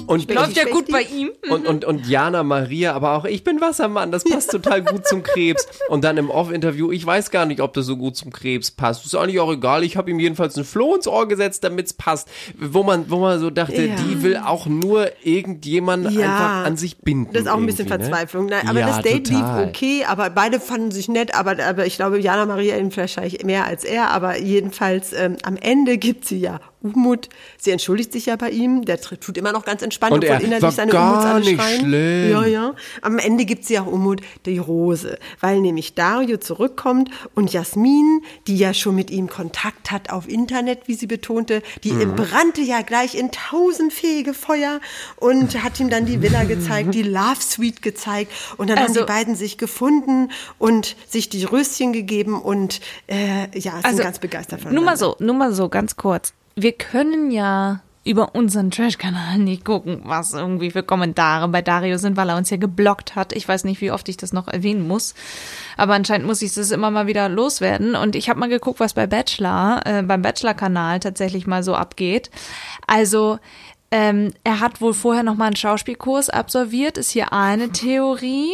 [0.06, 1.30] Und Läuft ja gut bei ihm.
[1.48, 5.22] Und, und, und Jana Maria, aber auch ich bin Wassermann, das passt total gut zum
[5.22, 5.66] Krebs.
[5.88, 9.04] Und dann im Off-Interview, ich weiß gar nicht, ob das so gut zum Krebs passt.
[9.06, 11.92] Ist eigentlich auch egal, ich habe ihm jedenfalls einen Floh ins Ohr gesetzt, damit es
[11.94, 12.28] passt.
[12.58, 13.96] Wo man, wo man so dachte, Ja.
[13.96, 16.20] die will auch nur irgendjemanden Ja.
[16.26, 17.32] einfach an sich binden.
[17.32, 17.96] Das ist auch ein bisschen ne?
[17.96, 18.46] Verzweiflung.
[18.46, 19.60] Nein, aber ja, das Date total.
[19.62, 23.42] lief okay, aber beide fanden sich nett, aber, aber ich glaube, Jana Maria ihn wahrscheinlich
[23.44, 27.28] mehr als er, aber jedenfalls ähm, am Ende gibt sie ja Umut.
[27.58, 30.46] Sie entschuldigt sich ja bei ihm, der tut immer noch ganz entspannt, Und er obwohl
[30.46, 31.80] innerlich war seine gar Umuts alle nicht schreien.
[31.80, 32.30] schlimm.
[32.30, 32.74] Ja, ja.
[33.02, 38.56] Am Ende gibt sie auch Umut die Rose, weil nämlich Dario zurückkommt und Jasmin, die
[38.58, 42.16] ja schon mit ihm Kontakt hat auf Internet, wie sie betonte, die Mhm.
[42.16, 44.80] brannte ja gleich in tausendfähige Feuer
[45.16, 49.00] und hat ihm dann die Villa gezeigt, die Love Suite gezeigt und dann haben Also-
[49.00, 54.60] die beiden sich gefunden und sich die Röschen gegeben und äh, ja, sind ganz begeistert
[54.60, 56.32] von Nur mal so, nur mal so, ganz kurz.
[56.56, 62.16] Wir können ja über unseren Trash-Kanal nicht gucken, was irgendwie für Kommentare bei Dario sind,
[62.18, 63.32] weil er uns ja geblockt hat.
[63.32, 65.14] Ich weiß nicht, wie oft ich das noch erwähnen muss,
[65.78, 67.96] aber anscheinend muss ich das immer mal wieder loswerden.
[67.96, 72.30] Und ich habe mal geguckt, was bei Bachelor, äh, beim Bachelor-Kanal tatsächlich mal so abgeht.
[72.86, 73.38] Also
[73.90, 78.50] ähm, er hat wohl vorher noch mal einen Schauspielkurs absolviert, ist hier eine Theorie.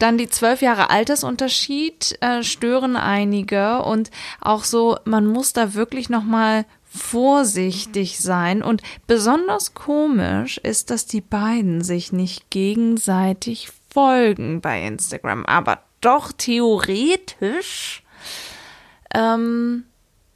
[0.00, 6.08] Dann die zwölf Jahre Altersunterschied äh, stören einige und auch so, man muss da wirklich
[6.08, 14.60] noch mal vorsichtig sein und besonders komisch ist, dass die beiden sich nicht gegenseitig folgen
[14.60, 18.02] bei Instagram, aber doch theoretisch
[19.14, 19.84] ähm,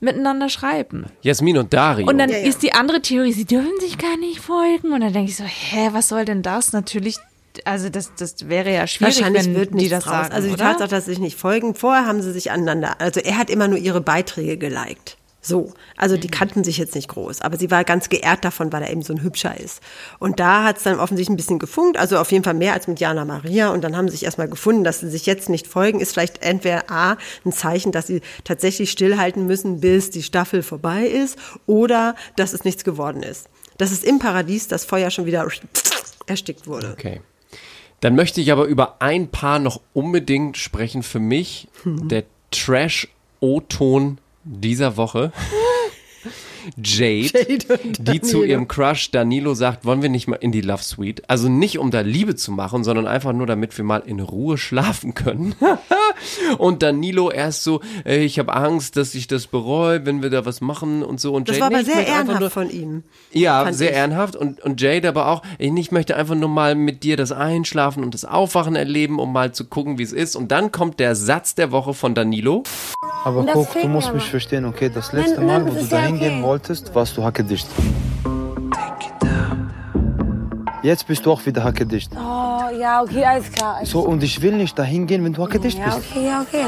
[0.00, 1.06] miteinander schreiben.
[1.22, 2.06] Jasmin und Dario.
[2.08, 4.92] Und dann ist die andere Theorie, sie dürfen sich gar nicht folgen.
[4.92, 6.72] Und dann denke ich so, hä, was soll denn das?
[6.72, 7.16] Natürlich,
[7.64, 10.12] also das, das wäre ja schwierig, Wahrscheinlich wenn wird die das draus.
[10.12, 10.64] sagen, Also die oder?
[10.64, 13.66] Tatsache, dass sie sich nicht folgen, vorher haben sie sich aneinander, also er hat immer
[13.68, 15.16] nur ihre Beiträge geliked.
[15.46, 16.20] So, also Mhm.
[16.20, 19.02] die kannten sich jetzt nicht groß, aber sie war ganz geehrt davon, weil er eben
[19.02, 19.82] so ein Hübscher ist.
[20.18, 22.88] Und da hat es dann offensichtlich ein bisschen gefunkt, also auf jeden Fall mehr als
[22.88, 23.68] mit Jana Maria.
[23.68, 26.42] Und dann haben sie sich erstmal gefunden, dass sie sich jetzt nicht folgen, ist vielleicht
[26.42, 32.14] entweder A, ein Zeichen, dass sie tatsächlich stillhalten müssen, bis die Staffel vorbei ist, oder
[32.36, 33.48] dass es nichts geworden ist.
[33.76, 35.46] Dass es im Paradies das Feuer schon wieder
[36.26, 36.92] erstickt wurde.
[36.92, 37.20] Okay.
[38.00, 41.02] Dann möchte ich aber über ein Paar noch unbedingt sprechen.
[41.02, 42.08] Für mich Mhm.
[42.08, 45.32] der Trash-O-Ton dieser Woche.
[46.82, 50.82] Jade, Jade die zu ihrem Crush Danilo sagt, wollen wir nicht mal in die Love
[50.82, 51.22] Suite?
[51.28, 54.58] Also nicht um da Liebe zu machen, sondern einfach nur, damit wir mal in Ruhe
[54.58, 55.54] schlafen können.
[56.58, 60.44] und Danilo erst so, ey, ich habe Angst, dass ich das bereue, wenn wir da
[60.46, 61.34] was machen und so.
[61.34, 63.02] Und Das Jade, war nee, aber ich sehr ehrenhaft nur- von ihm.
[63.32, 63.96] ja, sehr ich.
[63.96, 68.02] ehrenhaft und, und Jade aber auch, ich möchte einfach nur mal mit dir das Einschlafen
[68.02, 70.36] und das Aufwachen erleben, um mal zu gucken, wie es ist.
[70.36, 72.62] Und dann kommt der Satz der Woche von Danilo.
[73.24, 74.16] Aber guck, du musst aber.
[74.16, 74.90] mich verstehen, okay?
[74.94, 76.42] Das Nein, letzte nein, Mal, das wo du da hingehen okay.
[76.42, 76.53] wolltest,
[76.94, 77.66] warst du hackedicht.
[80.82, 82.12] Jetzt bist du auch wieder hackedicht.
[82.12, 82.18] Oh,
[82.78, 83.76] ja, okay, alles klar.
[83.76, 86.08] alles So, und ich will nicht dahin gehen, wenn du hackedicht Ja, bist.
[86.10, 86.64] okay, ja, okay.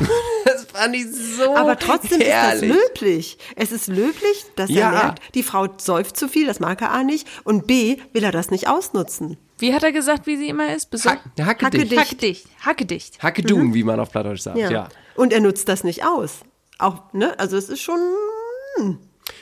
[0.44, 2.70] Das fand ich so Aber trotzdem ist das herrlich.
[2.72, 3.38] löblich.
[3.56, 4.86] Es ist löblich, dass Ja.
[4.86, 7.26] er merkt, die Frau säuft zu viel, das mag er A nicht.
[7.44, 9.38] Und B, will er das nicht ausnutzen.
[9.58, 10.90] Wie hat er gesagt, wie sie immer ist?
[10.90, 11.22] Besorgt?
[11.40, 11.98] Hack, hacke Hacke dich.
[11.98, 12.46] Hacke dicht.
[12.60, 13.22] Hacke dicht.
[13.22, 14.70] Hacke du, wie man auf Plattdeutsch sagt, ja.
[14.70, 14.88] Ja.
[15.16, 16.40] Und er nutzt das nicht aus.
[16.78, 17.36] Auch, ne?
[17.40, 17.98] Also es ist schon.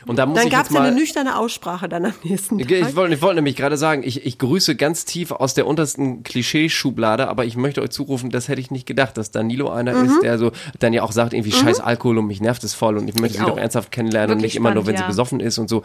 [0.07, 2.77] Und da muss Dann gab es eine nüchterne Aussprache dann am nächsten Ich, Tag.
[2.89, 6.23] ich wollte ich wollte nämlich gerade sagen, ich, ich grüße ganz tief aus der untersten
[6.25, 10.07] Klischeeschublade, aber ich möchte euch zurufen, das hätte ich nicht gedacht, dass Danilo einer Mhm.
[10.07, 12.97] ist, der so dann ja auch sagt, irgendwie scheiß Alkohol und mich nervt es voll
[12.99, 13.59] und ich möchte Ich sie doch auch.
[13.59, 15.09] ernsthaft kennenlernen und Wirklich nicht immer nur, wenn spannend, sie ja.
[15.09, 15.83] besoffen ist und so.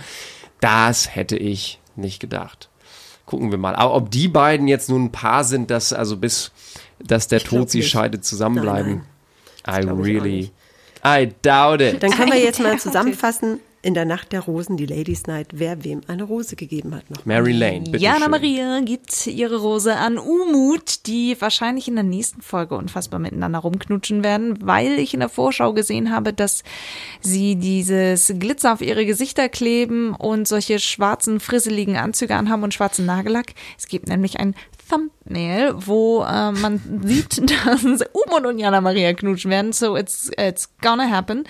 [0.62, 2.70] Das hätte ich nicht gedacht.
[3.26, 3.76] Gucken wir mal.
[3.76, 6.52] Aber ob die beiden jetzt nun ein Paar sind, dass also bis,
[7.00, 7.90] dass der Tod sie nicht.
[7.90, 9.04] scheidet, zusammenbleiben.
[9.68, 10.52] I glaub ich auch really.
[11.06, 12.02] I doubt it.
[12.04, 13.60] Dann können wir jetzt mal zusammenfassen.
[13.82, 17.26] In der Nacht der Rosen, die Ladies Night, wer wem eine Rose gegeben hat noch.
[17.26, 18.32] Mary Lane, bitte Jana schön.
[18.32, 24.22] Maria gibt ihre Rose an Umut, die wahrscheinlich in der nächsten Folge unfassbar miteinander rumknutschen
[24.22, 26.64] werden, weil ich in der Vorschau gesehen habe, dass
[27.22, 33.06] sie dieses Glitzer auf ihre Gesichter kleben und solche schwarzen, frisseligen Anzüge anhaben und schwarzen
[33.06, 33.54] Nagellack.
[33.78, 34.56] Es gibt nämlich ein
[34.90, 39.72] Thumbnail, wo äh, man sieht, dass Umut und Jana Maria knutschen werden.
[39.72, 41.46] So it's, it's gonna happen.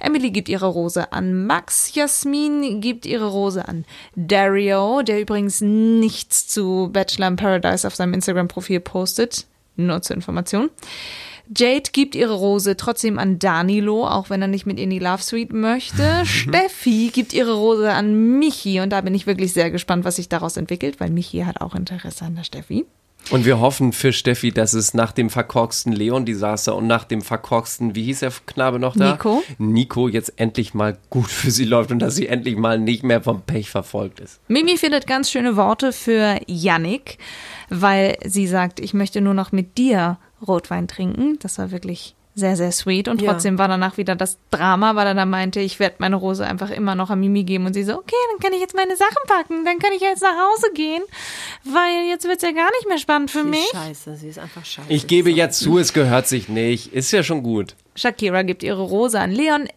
[0.00, 1.94] Emily gibt ihre Rose an Max.
[1.94, 8.14] Jasmin gibt ihre Rose an Dario, der übrigens nichts zu Bachelor in Paradise auf seinem
[8.14, 9.46] Instagram-Profil postet.
[9.76, 10.70] Nur zur Information.
[11.54, 14.98] Jade gibt ihre Rose trotzdem an Danilo, auch wenn er nicht mit ihr in die
[14.98, 16.24] Love Suite möchte.
[16.24, 20.28] Steffi gibt ihre Rose an Michi und da bin ich wirklich sehr gespannt, was sich
[20.28, 22.86] daraus entwickelt, weil Michi hat auch Interesse an der Steffi.
[23.30, 27.94] Und wir hoffen für Steffi, dass es nach dem verkorksten Leon-Desaster und nach dem verkorksten,
[27.94, 29.12] wie hieß der Knabe noch da?
[29.12, 29.42] Nico.
[29.58, 33.22] Nico jetzt endlich mal gut für sie läuft und dass sie endlich mal nicht mehr
[33.22, 34.40] vom Pech verfolgt ist.
[34.48, 37.18] Mimi findet ganz schöne Worte für Yannick,
[37.70, 41.38] weil sie sagt, ich möchte nur noch mit dir Rotwein trinken.
[41.40, 43.06] Das war wirklich sehr, sehr sweet.
[43.08, 43.30] Und Ja.
[43.32, 46.70] trotzdem war danach wieder das Drama, weil er dann meinte, ich werde meine Rose einfach
[46.70, 47.66] immer noch an Mimi geben.
[47.66, 49.64] Und sie so, okay, dann kann ich jetzt meine Sachen packen.
[49.64, 51.02] Dann kann ich jetzt nach Hause gehen,
[51.64, 53.60] weil jetzt wird's ja gar nicht mehr spannend für Sie mich.
[53.64, 54.88] ist scheiße, sie ist einfach scheiße.
[54.92, 56.92] Ich gebe jetzt zu, es gehört sich nicht.
[56.92, 57.76] Ist ja schon gut.
[57.94, 59.68] Shakira gibt ihre Rose an Leon.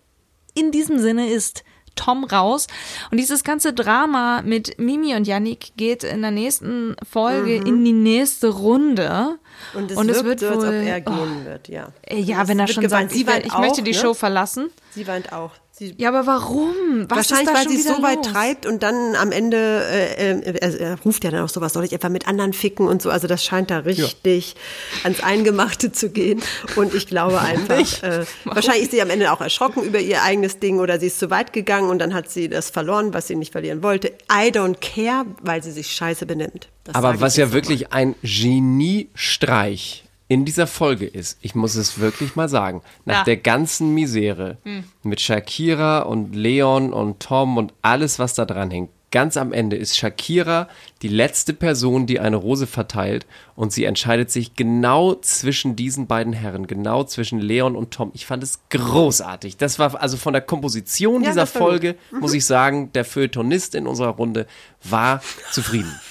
[0.55, 1.63] In diesem Sinne ist
[1.97, 2.67] Tom raus.
[3.11, 7.91] Und dieses ganze Drama mit Mimi und Yannick geht in der nächsten Folge in die
[7.91, 9.37] nächste Runde.
[9.73, 11.89] Und es, Und es wird so, als ob wohl- er gehen wird, ja.
[12.09, 13.97] Ja, wenn er schon sagt, ich, will- ich auch, möchte die ne?
[13.97, 14.69] Show verlassen.
[14.91, 15.51] Sie weint auch.
[15.77, 17.05] Sie Ja, aber warum?
[17.07, 18.27] Was Wahrscheinlich, weil sie es so weit los?
[18.31, 21.83] treibt und dann am Ende, äh, äh, er, er ruft ja dann auch sowas, soll
[21.83, 23.11] ich etwa mit anderen ficken und so.
[23.11, 24.55] Also das scheint da richtig
[25.03, 26.41] ans Eingemachte zu gehen.
[26.77, 30.57] Und ich glaube einfach, äh, wahrscheinlich ist sie am Ende auch erschrocken über ihr eigenes
[30.57, 33.35] Ding oder sie ist zu weit gegangen und dann hat sie das verloren, was sie
[33.35, 34.07] nicht verlieren wollte.
[34.31, 36.69] I don't care, weil sie sich scheiße benimmt.
[36.85, 42.35] Das Aber was ja wirklich ein Geniestreich in dieser Folge ist, ich muss es wirklich
[42.35, 43.23] mal sagen, nach Ja.
[43.23, 44.83] der ganzen Misere Hm.
[45.03, 49.77] mit Shakira und Leon und Tom und alles, was da dran hängt, ganz am Ende
[49.77, 50.67] ist Shakira
[51.01, 53.25] die letzte Person, die eine Rose verteilt
[53.55, 58.11] und sie entscheidet sich genau zwischen diesen beiden Herren, genau zwischen Leon und Tom.
[58.13, 59.55] Ich fand es großartig.
[59.55, 61.47] Das war also von der Komposition Ja, dieser.
[61.47, 64.45] Folge, muss ich sagen, der Feuilletonist in unserer Runde
[64.83, 65.21] war
[65.51, 65.95] zufrieden.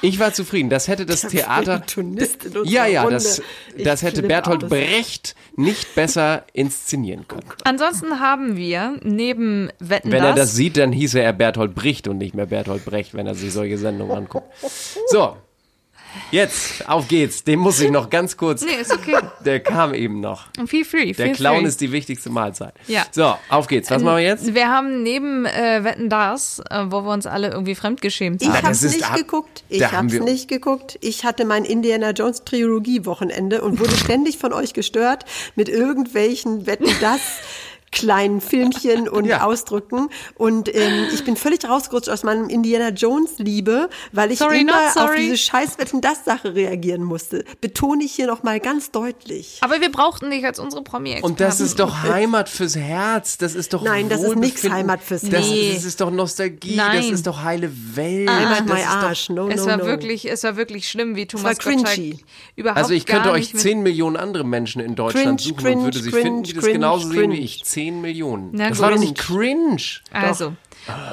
[0.00, 0.70] Ich war zufrieden.
[0.70, 1.82] Das hätte das Theater.
[2.64, 3.16] Ja, ja, Runde.
[3.16, 3.42] das,
[3.78, 4.70] das hätte Bertolt aus.
[4.70, 7.44] Brecht nicht besser inszenieren können.
[7.64, 12.08] Ansonsten haben wir neben Wetten Wenn er das, das sieht, dann hieße er Bertolt Bricht
[12.08, 14.46] und nicht mehr Bertolt Brecht, wenn er sich solche Sendungen anguckt.
[15.08, 15.36] So,
[16.30, 17.44] jetzt, auf geht's.
[17.44, 18.62] Den muss ich noch ganz kurz.
[18.62, 19.16] Nee, ist okay.
[19.44, 20.46] Der kam eben noch.
[20.66, 21.68] Feel free, Der feel Clown free.
[21.68, 22.74] ist die wichtigste Mahlzeit.
[22.86, 23.04] Ja.
[23.10, 23.90] So, auf geht's.
[23.90, 24.54] Was machen wir jetzt?
[24.54, 28.56] Wir haben neben äh, Wetten das, äh, wo wir uns alle irgendwie fremdgeschämt Ich haben.
[28.56, 29.64] Das hab's nicht geguckt.
[29.68, 30.98] Ich hab's nicht geguckt.
[31.00, 35.24] Ich hatte mein Indiana Jones Trilogie Wochenende und wurde ständig von euch gestört
[35.56, 37.20] mit irgendwelchen Wetten das
[37.92, 39.44] kleinen Filmchen und Ja.
[39.44, 44.62] Ausdrücken und ähm, ich bin völlig rausgerutscht aus meinem Indiana Jones Liebe, weil ich Sorry,
[44.62, 47.44] immer auf diese scheiß Wetten das Sache reagieren musste.
[47.60, 49.58] Betone ich hier noch mal ganz deutlich.
[49.60, 53.36] Aber wir brauchten dich als unsere promi Und das ist doch Heimat fürs Herz.
[53.38, 54.72] Das ist doch Nein, das ist Wohlbefinden.
[54.72, 55.74] Heimat fürs das, Herz.
[55.74, 56.76] Das ist doch Nostalgie.
[56.76, 56.96] Nein.
[56.96, 58.28] Das ist doch heile Welt.
[58.30, 59.28] Heimat das my ist doch, Arsch.
[59.30, 59.84] No, es no, war no.
[59.84, 62.18] wirklich, es war wirklich schlimm, wie Thomas war cringy.
[62.56, 65.76] Überhaupt also ich könnte euch nicht mit- 10 Millionen andere Menschen in Deutschland Cringe, suchen
[65.78, 67.34] und würde cringe, sie finden, die das cringe, genauso sehen cringe.
[67.34, 67.64] wie ich.
[67.64, 68.50] 10 Millionen.
[68.52, 68.82] Na das gut.
[68.84, 69.76] war doch nicht cringe.
[70.12, 70.54] Also,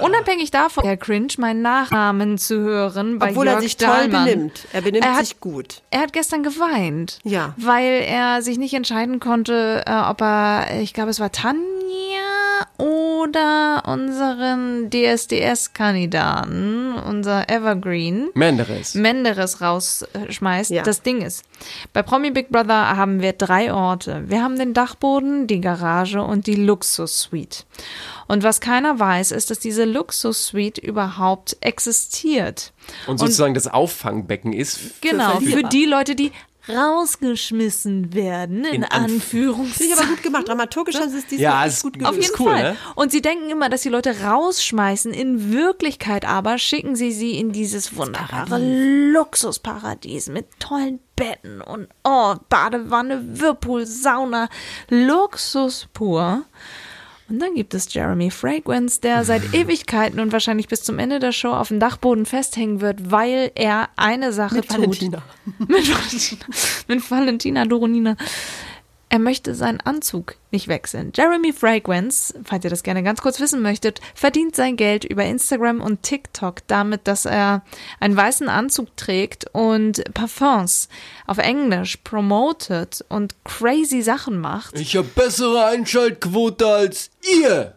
[0.02, 4.26] unabhängig davon, Herr Cringe, meinen Nachnamen zu hören bei Obwohl Jörg er sich toll Dahlmann.
[4.26, 4.68] benimmt.
[4.74, 5.82] Er benimmt Er hat- sich gut.
[5.92, 7.20] Er hat gestern geweint.
[7.24, 7.54] Ja.
[7.58, 11.60] Weil er sich nicht entscheiden konnte, äh, ob er, ich glaube, es war Tanja
[12.78, 18.30] oder unseren DSDS-Kandidaten, unser Evergreen.
[18.34, 18.96] Menderes.
[18.96, 20.72] Menderes rausschmeißt.
[20.72, 20.84] Ja.
[20.84, 21.44] Das Ding ist,
[21.94, 24.24] bei Promi Big Brother haben wir drei Orte.
[24.28, 27.64] Wir haben den Dachboden, die Garage und die Luxussuite.
[28.28, 32.74] Und was keiner weiß, ist, dass diese Luxussuite überhaupt existiert.
[33.08, 35.02] Und sozusagen das Auffangbecken ist.
[35.02, 35.70] Genau, für, Verlierer.
[35.70, 36.32] die Leute, die
[36.70, 40.08] rausgeschmissen werden, in, In Anf- Finde ich aber Anführungszeichen.
[40.10, 40.48] gut gemacht.
[40.48, 42.64] Dramaturgisch haben sie es diesmal Ja, ist- gut Auf Auf jeden cool, Fall.
[42.74, 42.78] ne?
[42.96, 45.14] Und sie denken immer, dass die Leute rausschmeißen.
[45.14, 48.58] In Wirklichkeit aber schicken sie sie in dieses wunderbare
[49.12, 54.48] Luxusparadies mit tollen Betten und oh, Badewanne, Whirlpool, Sauna,
[54.90, 56.44] Luxus pur.
[57.30, 61.32] Und dann gibt es Jeremy Fragrance, der seit Ewigkeiten und wahrscheinlich bis zum Ende der
[61.32, 64.78] Show auf dem Dachboden festhängen wird, weil er eine Sache Mit tut.
[64.78, 65.22] Valentina.
[65.60, 66.46] mit Valentina.
[66.88, 68.16] Mit Valentina Doronina.
[69.12, 71.12] Er möchte seinen Anzug nicht wechseln.
[71.16, 75.82] Jeremy Fragrance, falls ihr das gerne ganz kurz wissen möchtet, verdient sein Geld über Instagram
[75.82, 77.64] und TikTok damit, dass er
[78.00, 80.90] einen weißen Anzug trägt und Parfums
[81.26, 84.80] auf Englisch promotet und crazy Sachen macht.
[84.80, 87.10] Ich habe bessere Einschaltquote als
[87.42, 87.74] ihr.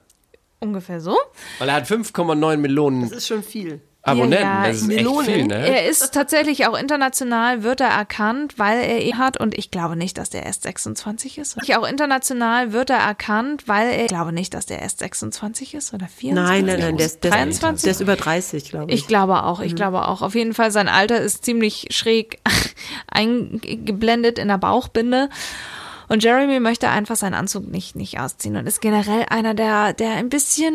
[0.61, 1.17] Ungefähr so.
[1.59, 3.81] Weil er hat 5,9 Millionen Das ist schon viel.
[4.05, 4.45] Abonnenten.
[4.45, 5.21] Ja, ja, das ist Melonen.
[5.21, 5.69] echt viel, ne?
[5.69, 9.95] Er ist tatsächlich auch international, wird er erkannt, weil er ihn hat und ich glaube
[9.95, 11.57] nicht, dass der erst 26 ist.
[11.77, 15.95] Auch international wird er erkannt, weil er, ich glaube nicht, dass der erst 26 ist
[15.95, 16.35] oder 24.
[16.35, 17.83] Nein, nein, nein, der ist, der, ist, 23.
[17.85, 19.01] der ist über 30, glaube ich.
[19.01, 20.21] Ich glaube auch, ich glaube auch.
[20.21, 22.41] Auf jeden Fall, sein Alter ist ziemlich schräg
[23.07, 25.29] eingeblendet in der Bauchbinde.
[26.09, 30.11] Und Jeremy möchte einfach seinen Anzug nicht, nicht ausziehen und ist generell einer, der, der
[30.11, 30.75] ein bisschen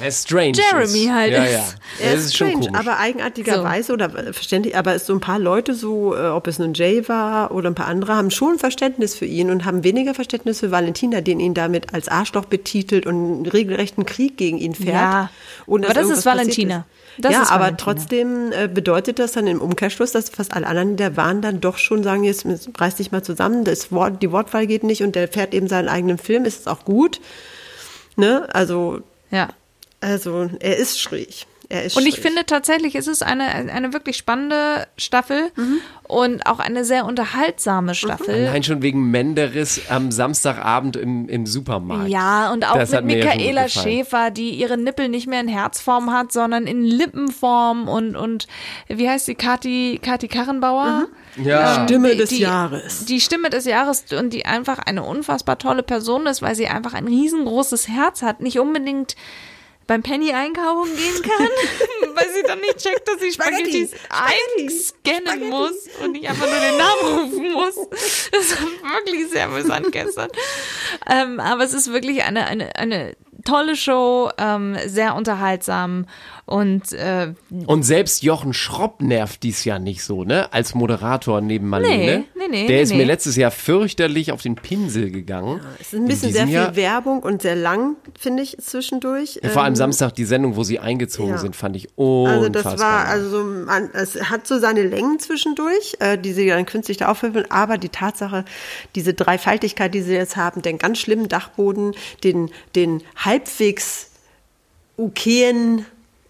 [0.00, 0.52] Er ist strange.
[0.56, 1.52] Jeremy halt ja, ist.
[1.52, 1.64] Ja.
[2.00, 2.80] Er Das ist ist schon strange, komisch.
[2.80, 6.58] aber eigenartigerweise oder äh, verständlich, aber es so ein paar Leute so, äh, ob es
[6.58, 10.14] nun Jay war oder ein paar andere, haben schon Verständnis für ihn und haben weniger
[10.14, 14.74] Verständnis für Valentina, den ihn damit als Arschloch betitelt und einen regelrechten Krieg gegen ihn
[14.74, 14.88] fährt.
[14.94, 15.30] Ja,
[15.66, 16.86] ohne aber das ist Valentina.
[17.18, 17.92] Das ja, ist aber Valentina.
[17.92, 21.76] trotzdem äh, bedeutet das dann im Umkehrschluss, dass fast alle anderen, da waren, dann doch
[21.76, 22.46] schon sagen, jetzt
[22.78, 25.88] reiß dich mal zusammen, das Wort, die Wortwahl geht nicht und der fährt eben seinen
[25.88, 27.20] eigenen Film, ist es auch gut.
[28.16, 28.48] Ne?
[28.54, 29.48] Also, Ja.
[30.02, 31.46] Also er ist schräg.
[31.68, 32.24] Er ist Und ich schräg.
[32.24, 35.78] finde tatsächlich, es ist eine, eine wirklich spannende Staffel Mhm.
[36.06, 38.34] und auch eine sehr unterhaltsame Staffel.
[38.48, 42.10] Allein schon wegen Menderes am Samstagabend im, im Supermarkt.
[42.10, 43.84] Ja, und auch Das mit ja Michaela gefallen.
[43.86, 48.48] Schäfer, die ihre Nippel nicht mehr in Herzform hat, sondern in Lippenform und, und
[48.88, 51.06] wie heißt sie, Kati, Kati Karrenbauer?
[51.42, 51.84] Ja.
[51.84, 53.06] Stimme die- des die, Jahres.
[53.06, 56.92] Die Stimme des Jahres und die einfach eine unfassbar tolle Person ist, weil sie einfach
[56.92, 58.40] ein riesengroßes Herz hat.
[58.42, 59.16] Nicht unbedingt
[59.86, 61.48] beim Penny einkaufen gehen kann,
[62.14, 65.72] weil sie dann nicht checkt, dass sie Spaghettis einscannen muss
[66.02, 67.74] und nicht einfach nur den Namen rufen muss.
[68.30, 70.28] Das war wirklich sehr amüsant gestern.
[71.10, 76.06] Ähm, aber es ist wirklich eine, eine, eine tolle Show, ähm, sehr unterhaltsam
[76.46, 77.32] und äh,
[77.66, 80.52] Und selbst Jochen Schropp nervt dies Jahr nicht so, ne?
[80.52, 82.18] Als Moderator neben Marlene.
[82.18, 82.96] nee, nee, Der nee, ist nee.
[82.98, 85.60] mir letztes Jahr fürchterlich auf den Pinsel gegangen.
[85.80, 89.40] Es ist ein bisschen sehr viel Jahr- Werbung und sehr lang, finde ich, zwischendurch.
[89.42, 91.38] Ja, vor allem Ähm, Samstag die Sendung, wo sie eingezogen ja.
[91.38, 92.72] sind, fand ich Also unfassbar.
[92.72, 96.96] das war, also man, es hat so seine Längen zwischendurch, äh, die sie dann künstlich
[96.98, 98.44] da aufhöfeln, aber die Tatsache,
[98.94, 104.10] diese Dreifaltigkeit, die sie jetzt haben, den ganz schlimmen Dachboden, den, den halbwegs
[104.96, 105.86] okayen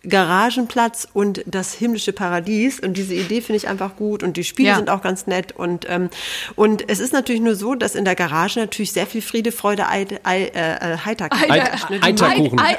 [0.08, 2.80] Garagenplatz und das himmlische Paradies.
[2.80, 4.76] Und diese Idee finde ich einfach gut und die Spiele Ja.
[4.76, 5.52] sind auch ganz nett.
[5.52, 6.10] Und, ähm,
[6.56, 9.88] und es ist natürlich nur so, dass in der Garage natürlich sehr viel Friede, Freude,
[9.88, 11.48] Eid, Ei, äh, äh, Heiterkeit.
[11.90, 12.58] Ne, Eiterkuchen.
[12.60, 12.76] Ei-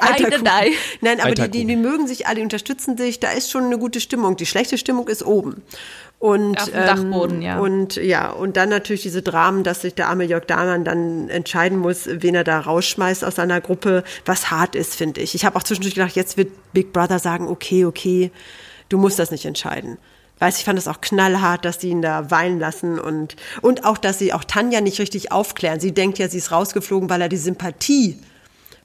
[1.00, 3.20] Nein, aber die, die, die mögen sich alle, die unterstützen sich.
[3.20, 4.36] Da ist schon eine gute Stimmung.
[4.36, 5.62] Die schlechte Stimmung ist oben.
[6.24, 7.58] Und, Auf dem Dachboden, ja.
[7.58, 11.76] Und ja, und dann natürlich diese Dramen, dass sich der arme Jörg Dahmann dann entscheiden
[11.76, 15.34] muss, wen er da rausschmeißt aus seiner Gruppe, was hart ist, finde ich.
[15.34, 18.30] Ich habe auch zwischendurch gedacht, jetzt wird Big Brother sagen, okay, okay,
[18.88, 19.98] du musst das nicht entscheiden.
[20.38, 23.98] Weiß, ich fand es auch knallhart, dass sie ihn da weinen lassen und, und auch,
[23.98, 25.78] dass sie auch Tanja nicht richtig aufklären.
[25.78, 28.18] Sie denkt ja, sie ist rausgeflogen, weil er die Sympathie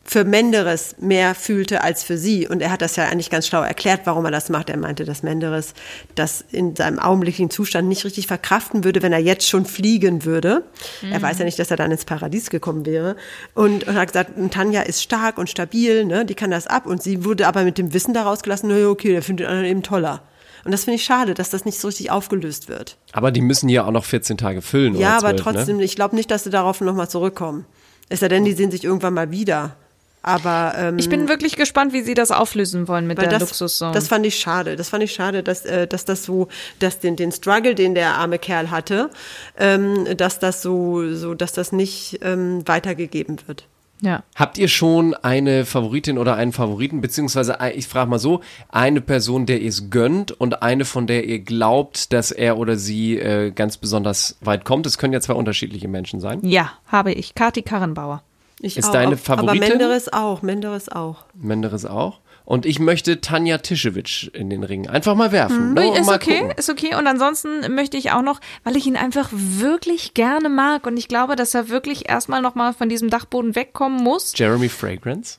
[0.09, 2.47] für Menderes mehr fühlte als für sie.
[2.47, 4.71] Und er hat das ja eigentlich ganz schlau erklärt, warum er das macht.
[4.71, 5.75] Er meinte, dass Menderes
[6.15, 10.63] das in seinem augenblicklichen Zustand nicht richtig verkraften würde, wenn er jetzt schon fliegen würde.
[11.11, 13.17] Er weiß ja nicht, dass er dann ins Paradies gekommen wäre.
[13.53, 16.25] Und, und hat gesagt, Tanja ist stark und stabil, ne?
[16.25, 16.87] die kann das ab.
[16.87, 19.83] Und sie wurde aber mit dem Wissen daraus gelassen, naja, okay, der findet anderen eben
[19.83, 20.23] toller.
[20.65, 22.97] Und das finde ich schade, dass das nicht so richtig aufgelöst wird.
[23.11, 24.95] Aber die müssen ja auch noch 14 Tage füllen.
[24.95, 25.83] ja, oder aber 12, trotzdem, Ne?
[25.83, 27.67] ich glaube nicht, dass sie darauf nochmal zurückkommen.
[28.09, 29.75] Es sei denn, die sehen sich irgendwann mal wieder.
[30.21, 33.93] Aber ähm, Ich bin wirklich gespannt, wie sie das auflösen wollen mit der das, Luxuszone.
[33.93, 34.75] das fand ich schade.
[34.75, 36.49] Das fand ich schade, dass, äh, dass das so,
[36.79, 39.09] dass den, den Struggle, den der arme Kerl hatte,
[39.57, 43.65] ähm, dass das so, so, dass das nicht ähm, weitergegeben wird.
[44.01, 44.23] ja.
[44.35, 48.99] Habt ihr schon eine Favoritin oder einen Favoriten, beziehungsweise äh, ich frage mal so, eine
[48.99, 53.17] Person, der ihr es gönnt und eine, von der ihr glaubt, dass er oder sie
[53.17, 54.85] äh, ganz besonders weit kommt?
[54.85, 56.39] Es können ja zwei unterschiedliche Menschen sein.
[56.43, 57.35] ja, habe ich.
[57.35, 58.21] Kati Karrenbauer.
[58.61, 59.69] Ich Ist auch, deine Aber Favoritin?
[59.69, 61.25] Menderes auch, Menderes auch.
[61.33, 62.19] Menderes auch.
[62.45, 65.75] Und ich möchte Tanja Tischewitsch in den Ring einfach mal werfen.
[65.75, 66.55] ne, und ist mal okay, gucken.
[66.57, 66.95] ist okay.
[66.95, 71.07] Und ansonsten möchte ich auch noch, weil ich ihn einfach wirklich gerne mag und ich
[71.07, 74.33] glaube, dass er wirklich erstmal nochmal von diesem Dachboden wegkommen muss.
[74.35, 75.37] Jeremy Fragrance.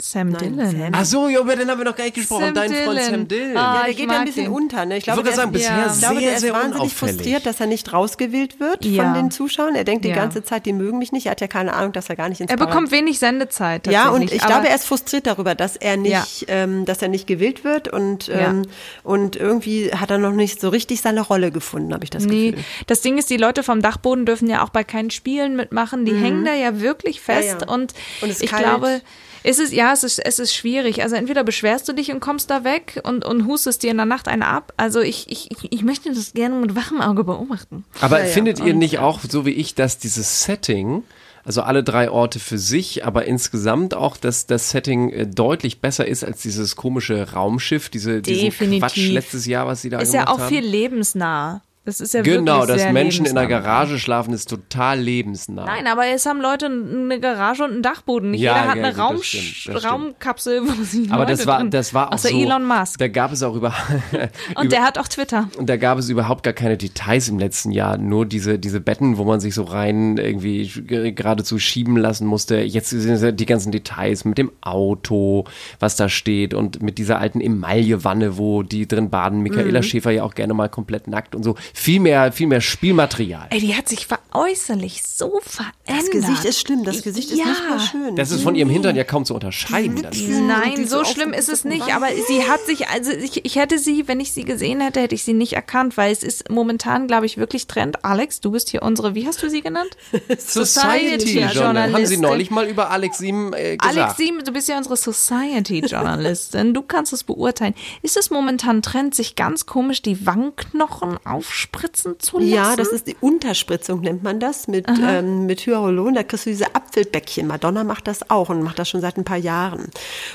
[0.00, 0.90] Sam Dillon.
[0.92, 2.46] Ach so, ja, über den haben wir noch gar nicht gesprochen.
[2.46, 3.10] Sam Dein Freund Dillon.
[3.10, 3.56] Sam Dillon.
[3.56, 4.52] Ah, Ja, der ich geht ja ein bisschen den.
[4.52, 4.84] unter.
[4.84, 4.94] Ne?
[4.94, 5.86] Ich Ich glaube, würde der sagen, ist, bisher Ja.
[5.92, 9.04] ich glaube, sehr, der ist sehr wahnsinnig frustriert, dass er nicht rausgewählt wird Ja.
[9.04, 9.74] von den Zuschauern.
[9.74, 11.26] Er denkt die ganze Zeit, die mögen mich nicht.
[11.26, 13.86] Er hat ja keine Ahnung, dass er gar nicht ins Er bekommt wenig Sendezeit.
[13.88, 17.08] Ja, und ich aber- glaube, er ist frustriert darüber, dass er nicht, ähm, dass er
[17.08, 18.62] nicht gewählt wird und ähm,
[19.04, 22.50] und irgendwie hat er noch nicht so richtig seine Rolle gefunden, habe ich das Nee,
[22.52, 22.64] Gefühl.
[22.86, 26.04] das Ding ist, die Leute vom Dachboden dürfen ja auch bei keinen Spielen mitmachen.
[26.04, 27.60] Die hängen da ja wirklich fest Mhm.
[27.68, 27.74] ja.
[27.74, 28.62] und, Und ich kalt.
[28.64, 29.00] glaube,
[29.48, 31.02] es ist, ja, es ist, es ist schwierig.
[31.02, 34.06] Also entweder beschwerst du dich und kommst da weg und, und hustest dir in der
[34.06, 34.72] Nacht eine ab.
[34.76, 37.84] Also ich, ich, ich- möchte das gerne mit wachem Auge beobachten.
[38.00, 38.30] Aber Ja, ja.
[38.30, 41.02] findet ihr Und, nicht auch, so wie ich, dass dieses Setting,
[41.44, 46.06] also alle drei Orte für sich, aber insgesamt auch, dass das Setting äh, deutlich besser
[46.06, 48.80] ist als dieses komische Raumschiff, diese, diesen Definitiv.
[48.82, 50.48] Quatsch letztes Jahr, was sie da Ist gemacht ja auch haben?
[50.48, 51.62] viel lebensnah.
[51.88, 53.60] Das ist ja Genau, wirklich dass Menschen in lebensnah.
[53.62, 55.64] Garage schlafen, ist total lebensnah.
[55.64, 58.32] Nein, aber es haben Leute eine Garage und einen Dachboden.
[58.32, 59.84] Nicht Ja, jeder hat ja, eine gut, das Raum stimmt, das stimmt.
[59.86, 62.38] Raumkapsel, wo sie aber Leute das war, das war auch Außer so.
[62.38, 62.98] Elon Musk.
[62.98, 63.72] Da gab es auch über,
[64.56, 65.48] Und der hat auch Twitter.
[65.56, 67.96] Und da gab es überhaupt gar keine Details im letzten Jahr.
[67.96, 72.58] Nur diese, diese Betten, wo man sich so rein irgendwie geradezu schieben lassen musste.
[72.60, 75.44] Jetzt sind die ganzen Details mit dem Auto,
[75.80, 79.40] was da steht und mit dieser alten Emaillewanne, wo die drin baden.
[79.40, 79.84] Michaela Mhm.
[79.84, 81.54] Schäfer ja auch gerne mal komplett nackt und so.
[81.80, 83.46] Viel mehr, viel mehr Spielmaterial.
[83.50, 85.74] Ey, die hat sich ver- äußerlich so verändert.
[85.86, 87.46] Das Gesicht ist schlimm, das Gesicht ist Ja.
[87.46, 88.16] nicht mehr schön.
[88.16, 90.04] Das ist von ihrem Hintern ja kaum zu unterscheiden.
[90.46, 93.78] Nein, so so schlimm ist es nicht, aber sie hat sich, also ich, ich hätte
[93.78, 97.06] sie, wenn ich sie gesehen hätte, hätte ich sie nicht erkannt, weil es ist momentan,
[97.06, 98.04] glaube ich, wirklich Trend.
[98.04, 99.90] Alex, du bist hier unsere, wie hast du sie genannt?
[100.38, 101.92] Society-Journal.
[101.92, 102.20] Haben Sie Society-Journalistin.
[102.20, 103.96] neulich mal über Alex Sieben äh, gesagt.
[103.98, 106.74] Alex Siem, du bist ja unsere Society-Journalistin.
[106.74, 107.74] Du kannst es beurteilen.
[108.02, 111.18] Ist es momentan Trend, sich ganz komisch die Wangenknochen
[111.58, 112.50] aufspritzen zu lassen?
[112.50, 116.14] Ja, das ist die Unterspritzung, nennt man das, mit, ähm, mit Hyaluron.
[116.14, 117.46] Da kriegst du diese Apfelbäckchen.
[117.46, 119.90] Madonna macht das auch und macht das schon seit ein paar Jahren.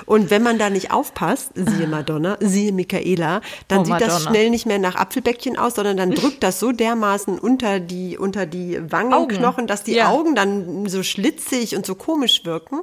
[0.06, 4.30] Und wenn man da nicht aufpasst, siehe Madonna, siehe Michaela, dann Oh, sieht das Madonna.
[4.30, 8.46] schnell nicht mehr nach Apfelbäckchen aus, sondern dann drückt das so dermaßen unter die, unter
[8.46, 10.10] die Wangenknochen, dass die Ja.
[10.10, 12.82] Augen dann so schlitzig und so komisch wirken.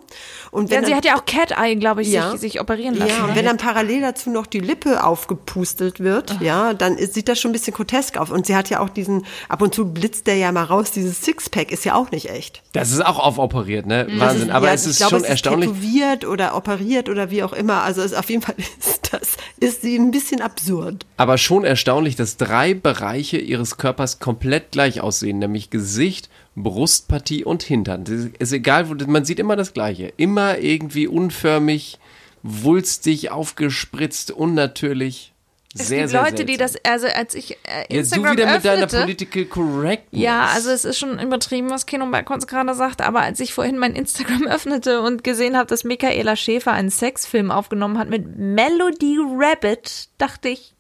[0.51, 2.31] Und Ja, wenn sie dann- hat ja auch Cat Eye, glaube ich, Ja.
[2.33, 3.13] sich, sich operieren lassen.
[3.19, 7.39] Ja, und wenn dann parallel dazu noch die Lippe aufgepustelt wird, ja, dann sieht das
[7.41, 8.37] schon ein bisschen grotesk auf.
[8.37, 11.23] Und sie hat ja auch diesen, ab und zu blitzt der ja mal raus, dieses
[11.23, 12.63] Sixpack ist ja auch nicht echt.
[12.73, 14.07] Das ist auch aufoperiert, ne?
[14.07, 14.49] Das Wahnsinn.
[14.49, 15.71] ist- Aber ja, es ist glaube, schon es erstaunlich.
[15.71, 17.83] Ist tätowiert oder operiert oder wie auch immer.
[17.83, 21.05] Also es, auf jeden Fall ist das, ist sie ein bisschen absurd.
[21.17, 27.63] Aber schon erstaunlich, dass drei Bereiche ihres Körpers komplett gleich aussehen, nämlich Gesicht, Brustpartie und
[27.63, 28.05] Hintern.
[28.05, 30.13] Das ist egal, man sieht immer das Gleiche.
[30.17, 31.99] Immer irgendwie unförmig,
[32.43, 35.33] wulstig, aufgespritzt, unnatürlich.
[35.73, 36.81] Es Sehr, gibt sehr Leute, die seltsam.
[36.83, 40.23] das, also als ich äh, Jetzt du Instagram wieder mit deiner öffnete, Political Correctness.
[40.23, 43.79] Ja, also es ist schon übertrieben, was Kino Balkons gerade sagt, aber als ich vorhin
[43.79, 49.19] mein Instagram öffnete und gesehen habe, dass Michaela Schäfer einen Sexfilm aufgenommen hat mit Melody
[49.21, 50.75] Rabbit, dachte ich,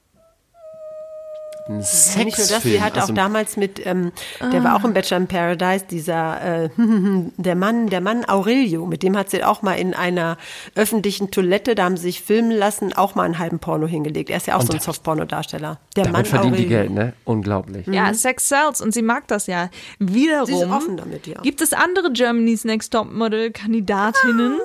[1.69, 4.85] Ein Ja, nicht nur das, sie hat also auch damals mit, ähm, der war auch
[4.85, 6.69] im Bachelor in Paradise, dieser, äh,
[7.37, 10.37] der Mann, der Mann Aurelio, mit dem hat sie auch mal in einer
[10.75, 14.31] öffentlichen Toilette, da haben sie sich filmen lassen, auch mal einen halben Porno hingelegt.
[14.31, 15.79] Er ist ja auch Und so ein Softporno-Darsteller.
[15.97, 16.79] Der Damit Mann verdient die Aurelio.
[16.79, 17.13] Geld, ne?
[17.25, 17.87] Unglaublich.
[17.87, 19.71] ja, Sex sells und sie mag das ja.
[19.99, 21.41] Wiederum Sie ist offen damit, ja.
[21.41, 24.61] gibt es andere Germany's Next Top Model Kandidatinnen.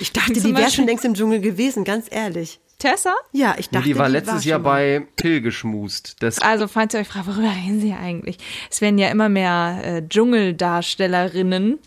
[0.00, 2.60] Ich dachte, die wäre schon längst im Dschungel gewesen, ganz ehrlich.
[2.78, 3.12] Tessa?
[3.32, 5.00] Ja, ich Nee, dachte, die war letztes Jahr schon mal.
[5.00, 6.16] bei Pill geschmust.
[6.20, 8.38] Das Also, falls ihr euch fragt, worüber reden sie eigentlich?
[8.70, 11.78] Es werden ja immer mehr äh, Dschungeldarstellerinnen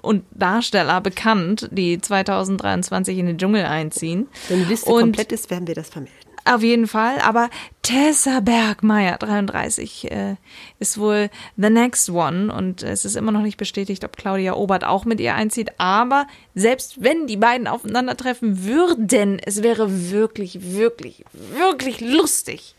[0.00, 4.28] und Darsteller bekannt, die 2023 in den Dschungel einziehen.
[4.48, 6.16] Wenn die Liste Und- komplett ist, werden wir das vermelden.
[6.44, 7.50] Auf jeden Fall, aber
[7.82, 10.36] Tessa Bergmeier, 33, äh,
[10.78, 14.84] ist wohl the next one und es ist immer noch nicht bestätigt, ob Claudia Obert
[14.84, 21.24] auch mit ihr einzieht, aber selbst wenn die beiden aufeinandertreffen würden, es wäre wirklich, wirklich,
[21.32, 22.74] wirklich lustig.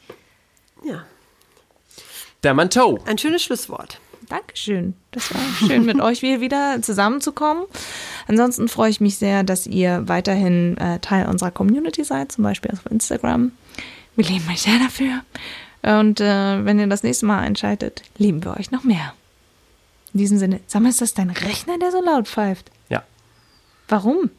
[0.84, 1.06] Ja.
[2.44, 3.00] der Manteau.
[3.06, 4.00] Ein schönes Schlusswort.
[4.30, 4.94] Dankeschön.
[5.12, 7.66] Das war schön, mit euch hier wieder zusammenzukommen.
[8.28, 12.72] Ansonsten freue ich mich sehr, dass ihr weiterhin äh, Teil unserer Community seid, zum Beispiel
[12.72, 13.52] auf Instagram.
[14.16, 15.22] Wir lieben euch sehr dafür.
[15.82, 19.14] Und äh, wenn ihr das nächste Mal einschaltet, lieben wir euch noch mehr.
[20.14, 22.70] In diesem Sinne, sag mal, ist das dein Rechner, der so laut pfeift?
[22.90, 23.04] Ja.
[23.88, 24.30] Warum?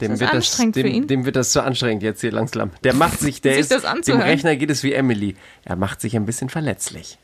[0.00, 2.70] Dem das wird das, dem, dem wird das zu anstrengend jetzt hier langsam.
[2.84, 4.20] Der macht sich, der Sich ist, dem?
[4.20, 5.36] Rechner geht es wie Emily.
[5.64, 7.18] Er macht sich ein bisschen verletzlich.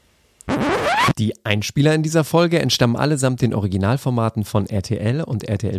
[1.19, 5.71] Die Einspieler in dieser Folge entstammen allesamt den Originalformaten von RTL und RTL